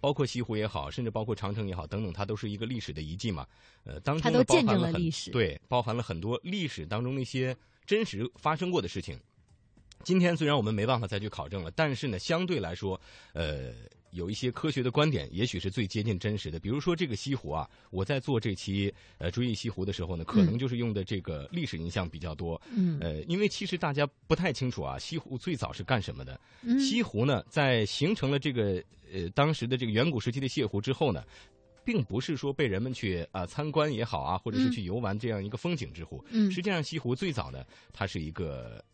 [0.00, 3.46] 包括西湖也好，甚至包括长城也好等等，它都是一个历史的遗迹嘛。
[3.84, 7.56] 呃，当中包含了历史，对，包含了很多历史当中那些。
[7.86, 9.18] 真实发生过的事情，
[10.04, 13.00] 今天虽然我们没办法再去考证了，但是呢，相对来说，
[13.32, 13.72] 呃，
[14.18, 16.58] 有一些科学的观点，也许是最接近真实的。
[16.58, 22.60] 比如说这个西湖啊，我在做这期呃追忆西湖的时候呢，可能就是用的这个历史印象比较多。
[22.70, 26.38] 嗯，呃，因为其实大家不太清楚啊，西湖最早是干什么的？
[26.78, 31.24] 西湖呢，在形成了这个呃当时的这个远古时期的泻湖之后呢。
[31.84, 36.22] 并不是说被人们去呃参观也好啊，或者是去游玩这样一个风景之湖。
[36.28, 37.64] 嗯实际上西湖最早呢，
[37.94, 38.84] 它是一个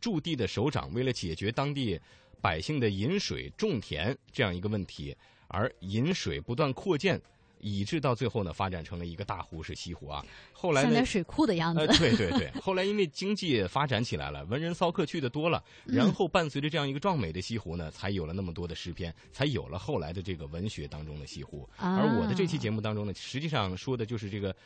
[0.00, 1.96] 驻地的首长为了解决当地
[2.40, 5.16] 百姓的饮水、种田这样一个问题，
[5.48, 7.20] 而饮水不断扩建。
[7.62, 10.24] 以致到最后呢，发展成了一个大湖，是西湖啊。
[10.50, 11.80] 后来呢，像点水库的样子。
[11.80, 12.50] 呃，对对对。
[12.58, 21.68] 后来因为经济发展起来了，文人骚客去的多了，嗯然后伴随着这样一个壮美的西湖呢，才有了那么多的诗篇，才有了后来的这个文学当中的西湖。
[21.76, 24.56] 啊而我的这期节目当中呢，实际上说的就是这个。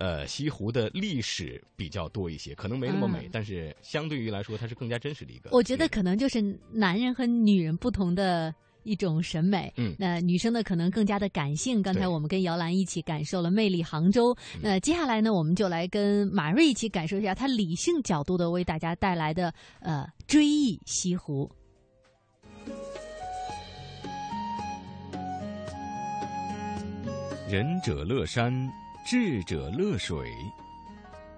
[0.00, 5.50] 呃，西湖的历史比较多一些，可能没那么美，嗯但是相对于来说，它是更加真实的一个。
[5.52, 6.40] 我觉得可能就是
[6.72, 9.70] 男人和女人不同的一种审美。
[9.76, 11.82] 嗯那女生呢，可能更加的感性。
[11.82, 14.34] 刚才我们跟姚兰一起感受了魅力杭州。
[14.54, 21.46] 嗯那接下来呢，我们就来跟马瑞一起感受一下他理性角度的为大家带来的呃追忆西湖。
[27.50, 28.50] 仁者乐山，
[29.04, 30.30] 智者乐水。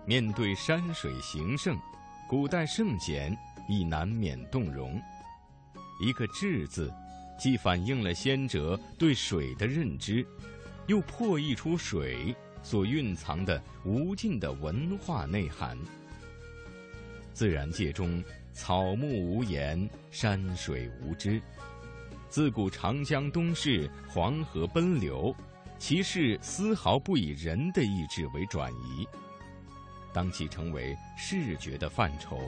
[0.04, 1.78] 面对山水形胜，
[2.28, 3.36] 古代圣贤
[3.68, 5.00] 亦难免动容。
[6.00, 6.92] 一个“智”字，
[7.38, 10.26] 既反映了先哲对水的认知，
[10.88, 15.78] 又破译出水所蕴藏的无尽的文化内涵。
[17.32, 21.40] 自然界中，草木无言，山水无知。
[22.28, 25.34] 自古长江东逝，黄河奔流。
[25.82, 29.04] 其势丝毫不以人的意志为转移。
[30.12, 32.38] 当其成为视觉的范畴，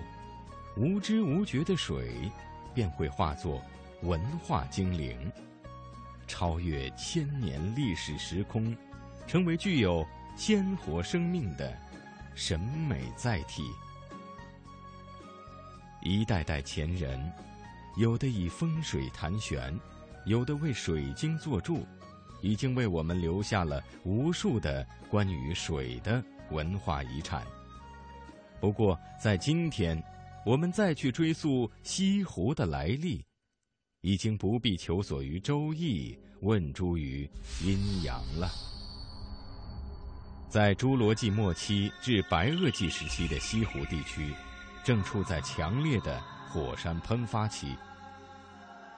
[0.77, 2.31] 无知无觉的水
[2.73, 3.61] 便会化作
[4.03, 5.33] 文化精灵，
[6.29, 8.73] 超越千年历史时空，
[9.27, 10.07] 成为具有
[10.37, 11.77] 鲜活生命的
[12.37, 13.65] 审美载体。
[16.03, 17.33] 一代代前人，
[17.97, 19.77] 有的以风水谈玄，
[20.25, 21.85] 有的为水晶做注。
[22.45, 27.43] 已经为我们留下了无数的关于水的文化遗产。
[28.61, 30.01] 不过，在今天，
[30.45, 33.25] 我们再去追溯西湖的来历，
[34.03, 37.29] 已经不必求索于《周易》，问诸于
[37.63, 38.51] 阴阳了。
[40.51, 44.35] 在侏罗纪末期至白垩纪时期的西湖地区，
[44.85, 47.75] 正处在强烈的火山喷发期，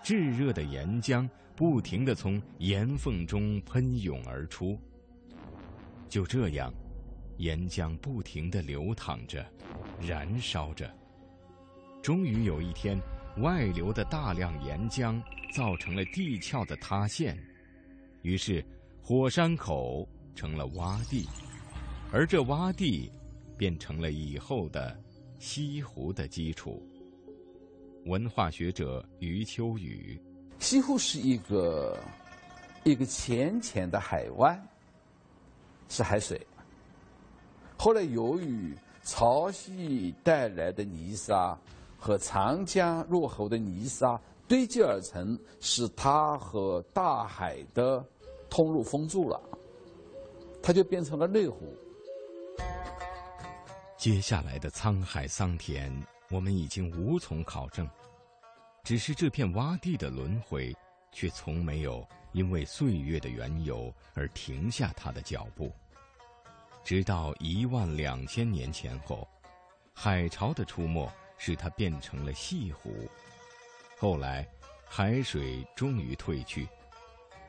[0.03, 1.29] 炙热的岩浆。
[1.57, 4.79] 不停地从岩缝中喷涌而出。
[6.07, 6.71] 就这样，
[7.39, 9.43] 岩浆不停地流淌着，
[9.99, 10.95] 燃烧着。
[12.03, 13.01] 终于有一天，
[13.39, 15.19] 外流的大量岩浆
[15.51, 17.43] 造成了地壳的塌陷，
[18.21, 18.63] 于是
[19.01, 21.27] 火山口成了洼地，
[22.13, 23.11] 而这洼地
[23.57, 24.95] 变成了以后的
[25.39, 26.87] 西湖的基础。
[28.07, 30.21] 文化学者余秋雨。
[30.61, 31.99] 西湖是一个
[32.85, 34.61] 一个浅浅的海湾，
[35.89, 36.45] 是海水。
[37.77, 41.59] 后来由于潮汐带来的泥沙
[41.99, 48.05] 和长江入口的泥沙堆积而成，使它和大海的
[48.49, 49.41] 通路封住了，
[50.63, 51.77] 它就变成了内湖。
[53.99, 55.93] 接下来的沧海桑田，
[56.31, 57.89] 我们已经无从考证。
[58.85, 60.75] 只是这片洼地的轮回，
[61.11, 65.73] 却从没有因为岁月的缘由而停下它的脚步。
[66.85, 69.27] 直到一万两千年前后，
[69.93, 73.09] 海潮的出没使它变成了西湖。
[73.99, 74.47] 后来，
[74.85, 76.69] 海水终于退去，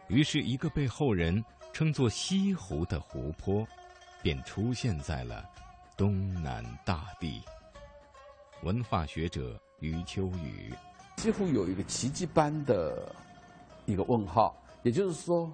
[0.07, 3.67] 于是一个被后人称作西湖的湖泊，
[4.23, 5.47] 便出现在了
[5.95, 7.43] 东南大地。
[8.63, 10.73] 文化学者余秋雨。
[11.17, 13.11] 几乎有一个奇迹般的
[13.85, 15.51] 一个问号，也就是说，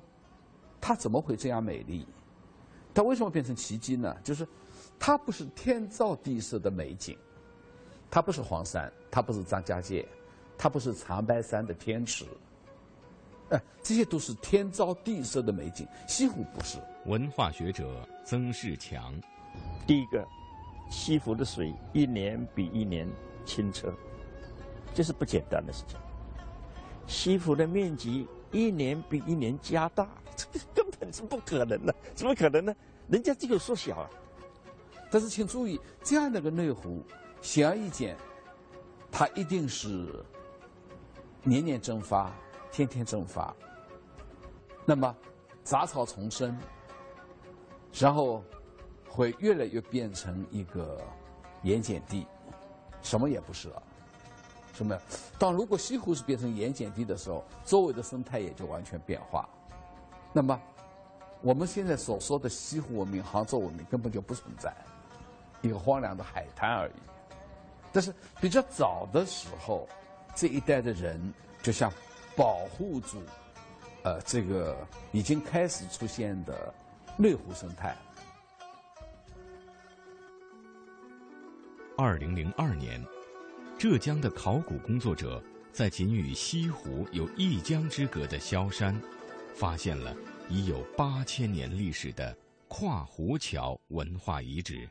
[0.82, 2.06] 它怎么会这样美丽？
[2.94, 4.16] 它为什么变成奇迹呢？
[4.24, 4.48] 就是
[5.00, 7.18] 它不是天造地设的美景，
[8.12, 10.08] 它不是黄山，它不是张家界，
[10.58, 12.26] 它不是长白山的天池，
[13.50, 15.88] 哎，这些都是天造地设的美景。
[16.08, 16.78] 西湖不是。
[17.06, 19.20] 文化学者曾仕强，
[19.88, 20.26] 第一个，
[20.90, 23.10] 西湖的水一年比一年
[23.46, 23.94] 清澈。
[24.94, 25.98] 这是不简单的事情。
[27.08, 32.76] 西湖的面积一年比一年加大，这 根本是不可能的，怎么可能呢？
[33.08, 34.10] 人家只有缩小啊。
[35.12, 37.04] 但是请注意，这样的个内湖，
[37.42, 38.16] 显而易见，
[39.12, 40.24] 它一定是
[41.44, 42.32] 年年蒸发，
[42.72, 43.54] 天天蒸发。
[44.86, 45.16] 那么
[45.64, 46.58] 杂草丛生，
[47.94, 48.44] 然后
[49.14, 51.00] 会越来越变成一个
[51.62, 52.26] 盐碱地，
[53.04, 53.84] 什么也不是了。
[54.74, 55.00] 什么？
[55.38, 59.48] 当如果西湖是变成盐碱地的时候，周围的生态也就完全变化。
[60.34, 60.60] 那么，
[61.42, 64.74] 我们现在所说的西湖文明、杭州文明根本就不存在，
[65.62, 66.94] 一个荒凉的海滩而已。
[67.92, 68.12] 但是
[68.42, 69.88] 比较早的时候，
[70.34, 71.22] 这一代的人
[71.62, 71.94] 就像
[72.36, 73.22] 保护住，
[74.02, 74.76] 呃，这个
[75.12, 76.74] 已经开始出现的
[77.16, 77.96] 内湖生态。
[81.96, 83.00] 二零零二年，
[83.78, 85.42] 浙江的考古工作者
[85.72, 89.00] 在仅与西湖有一江之隔的萧山，
[89.54, 90.16] 发现了
[90.50, 92.36] 已有八千年历史的
[92.68, 94.90] 跨湖桥文化遗址，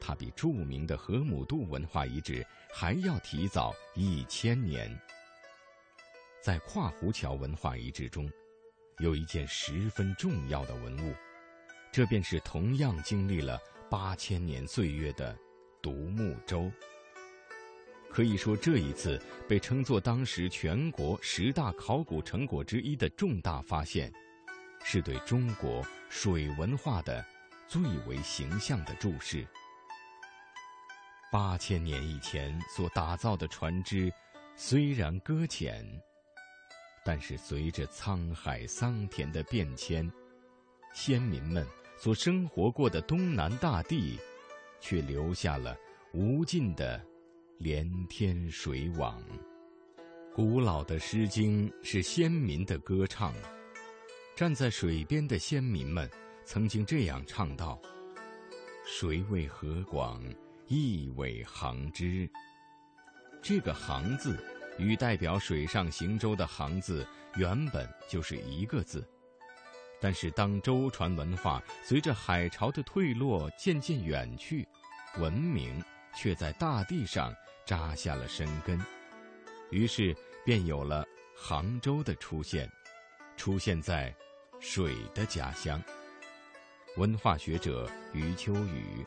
[0.00, 4.96] 它比著名的河姆渡文化遗址还要提早一千年。
[6.40, 8.30] 在跨湖桥文化遗址中，
[9.00, 11.12] 有一件十分重要的文物，
[11.90, 13.58] 这便是同样经历了
[13.90, 15.36] 八千年岁月的。
[15.86, 16.68] 独木舟，
[18.10, 24.12] 可以说这一次被称作当时全国十大考古成果之一的重大发现，
[24.82, 27.24] 是对中国水文化的
[27.68, 29.46] 最为形象的注释。
[31.30, 34.12] 八千年以前所打造的船只，
[34.56, 35.86] 虽然搁浅，
[37.04, 40.10] 但是随着沧海桑田的变迁，
[40.92, 41.64] 先民们
[41.96, 44.18] 所生活过的东南大地。
[44.80, 45.76] 却留下了
[46.12, 47.04] 无尽的
[47.58, 49.22] 连天水网。
[50.34, 53.32] 古老的《诗经》是先民的歌唱。
[54.34, 56.10] 站在水边的先民们
[56.44, 57.80] 曾经这样唱道
[58.84, 60.22] ：“水为何广，
[60.66, 62.28] 亦为杭之。”
[63.40, 64.38] 这个“杭”字
[64.78, 67.06] 与代表水上行舟的“杭”字
[67.36, 69.02] 原本就是一个字。
[69.98, 74.66] 但是，当舟船文化随着海潮的退落渐渐远去，
[75.18, 75.82] 文明
[76.14, 77.34] 却在大地上
[77.64, 78.78] 扎下了深根，
[79.70, 82.70] 于是便有了杭州的出现，
[83.36, 84.14] 出现在
[84.60, 85.82] 水的家乡。
[86.98, 89.04] 文化学者余秋雨，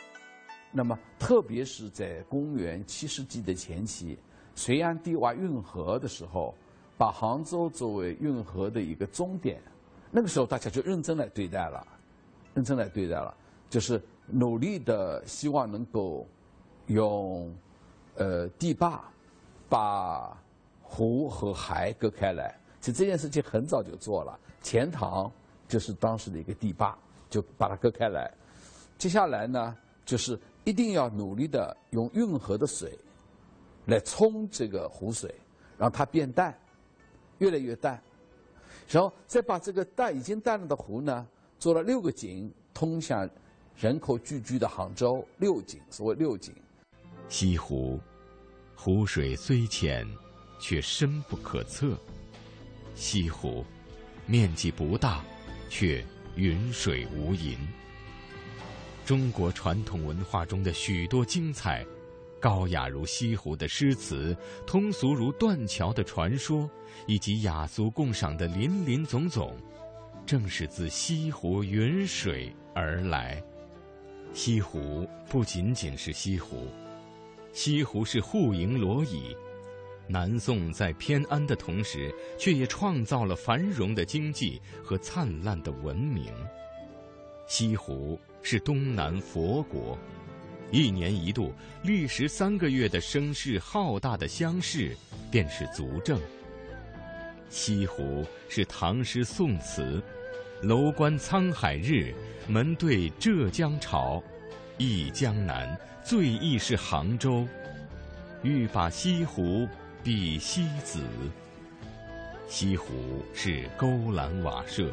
[0.71, 4.17] 那么特别是在公元七世纪的前期，
[4.55, 6.55] 隋炀帝挖运河的时候，
[6.97, 9.61] 把杭州作为运河的一个终点。
[10.11, 11.85] 那个时候，大家就认真来对待了，
[12.53, 13.35] 认真来对待了，
[13.69, 16.27] 就是努力的希望能够
[16.87, 17.55] 用
[18.15, 19.03] 呃堤坝
[19.69, 20.35] 把
[20.81, 22.55] 湖和海隔开来。
[22.81, 25.31] 其实这件事情很早就做了，钱塘
[25.67, 26.97] 就是当时的一个堤坝，
[27.29, 28.31] 就把它隔开来。
[28.97, 32.97] 接下来呢，就是一定要努力的用运河的水
[33.85, 35.33] 来冲这个湖水，
[35.77, 36.57] 让它变淡，
[37.37, 38.01] 越来越淡。
[38.89, 41.27] 然后再把这个淡已经淡了的湖呢，
[41.59, 43.29] 做了六个井，通向
[43.77, 45.23] 人口聚居的杭州。
[45.37, 46.51] 六井，所谓六井。
[47.27, 47.99] 西湖，
[48.75, 50.07] 湖水虽浅，
[50.59, 51.95] 却深不可测。
[52.95, 53.63] 西湖，
[54.25, 55.23] 面积不大，
[55.69, 56.03] 却
[56.35, 57.55] 云水无垠。
[59.05, 61.85] 中国传统文化中的许多精彩。
[62.39, 64.35] 高雅如西湖的诗词，
[64.65, 66.69] 通俗如断桥的传说，
[67.05, 69.55] 以及雅俗共赏的林林总总，
[70.25, 73.43] 正是自西湖云水而来。
[74.33, 76.67] 西湖不仅仅是西湖，
[77.51, 79.35] 西湖是户盈罗绮。
[80.07, 86.33] 南宋在偏安的同时，却也创造了繁荣的经济和灿烂的文明。
[87.47, 89.97] 西湖是东南佛国。
[90.71, 91.53] 一年一度、
[91.83, 94.95] 历时三个月的声势浩大的乡试，
[95.31, 96.19] 便是足证。
[97.49, 100.01] 西湖是唐诗宋词，
[100.61, 102.13] 楼观沧海日，
[102.47, 104.21] 门对浙江潮，
[104.77, 107.47] 忆江南，最忆是杭州。
[108.43, 109.67] 欲把西湖
[110.03, 111.01] 比西子。
[112.47, 114.91] 西湖是勾栏瓦舍，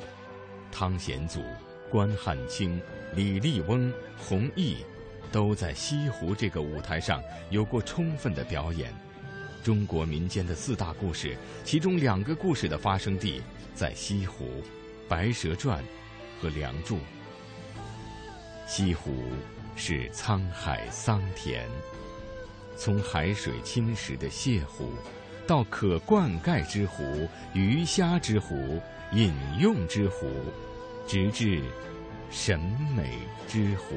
[0.72, 1.42] 汤显祖、
[1.90, 2.80] 关汉卿、
[3.14, 4.78] 李笠翁、弘毅。
[5.32, 8.92] 都在西湖这个舞台上有过充分的表演。
[9.62, 13.42] 中国民间的四大故事，其中两个故事的发生地
[13.74, 14.44] 在西湖，
[15.08, 15.82] 《白蛇传》
[16.42, 16.96] 和《梁祝》。
[18.66, 19.12] 西湖
[19.74, 21.68] 是沧海桑田，
[22.76, 24.92] 从海水侵蚀的泻湖，
[25.46, 28.80] 到可灌溉之湖、鱼虾之湖、
[29.12, 30.28] 饮用之湖，
[31.08, 31.60] 直至
[32.30, 32.58] 审
[32.96, 33.18] 美
[33.48, 33.96] 之湖。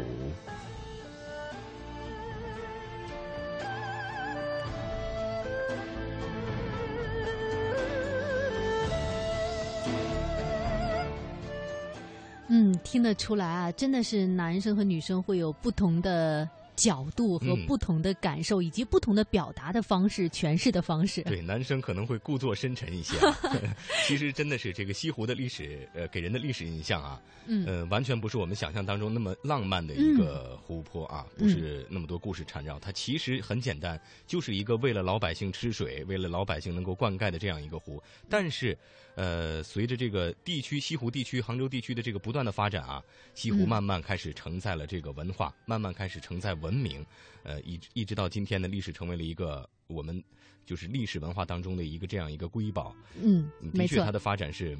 [12.91, 21.21] 听得出来啊，真的是男生和女生会有不同的角度和嗯不同的感受，以及不同的表达的方式、诠释的方式。
[21.23, 23.37] 对，男生可能会故作深沉一些、啊。
[24.07, 32.79] 其实真的是这个西湖的历史，呃，给人的历史印象啊，嗯呃，完全不是我们想象当中那么浪漫的一个湖泊啊，嗯不是那么多故事缠绕。
[32.79, 38.01] 它其实很简单，就是一个为了老百姓吃水、为了老百姓能够灌溉的这样一个湖。
[38.29, 38.77] 但是，
[39.15, 43.03] 呃，随着这个地区西湖地区、杭州地区的这个不断的发展啊，
[43.33, 47.05] 西湖嗯慢慢开始承载了这个文化，慢慢开始承载文明，
[47.43, 50.23] 呃，一一直到今天的历史成为了一个我们
[50.65, 52.95] 就是历史文化当中的一个这样一个瑰宝。
[53.21, 54.11] 嗯，的确它。
[54.11, 54.77] 的发展是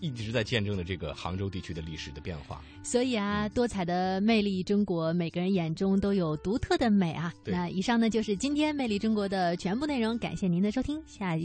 [0.00, 2.62] 一直在见证着这个杭州地区的历史的变化。
[2.82, 7.32] 所以啊，多彩的魅力中国，每个人眼中都有独特的美啊。
[7.44, 11.34] 那以上呢就是今天魅力中国的全部内容，感谢您的收听，下一。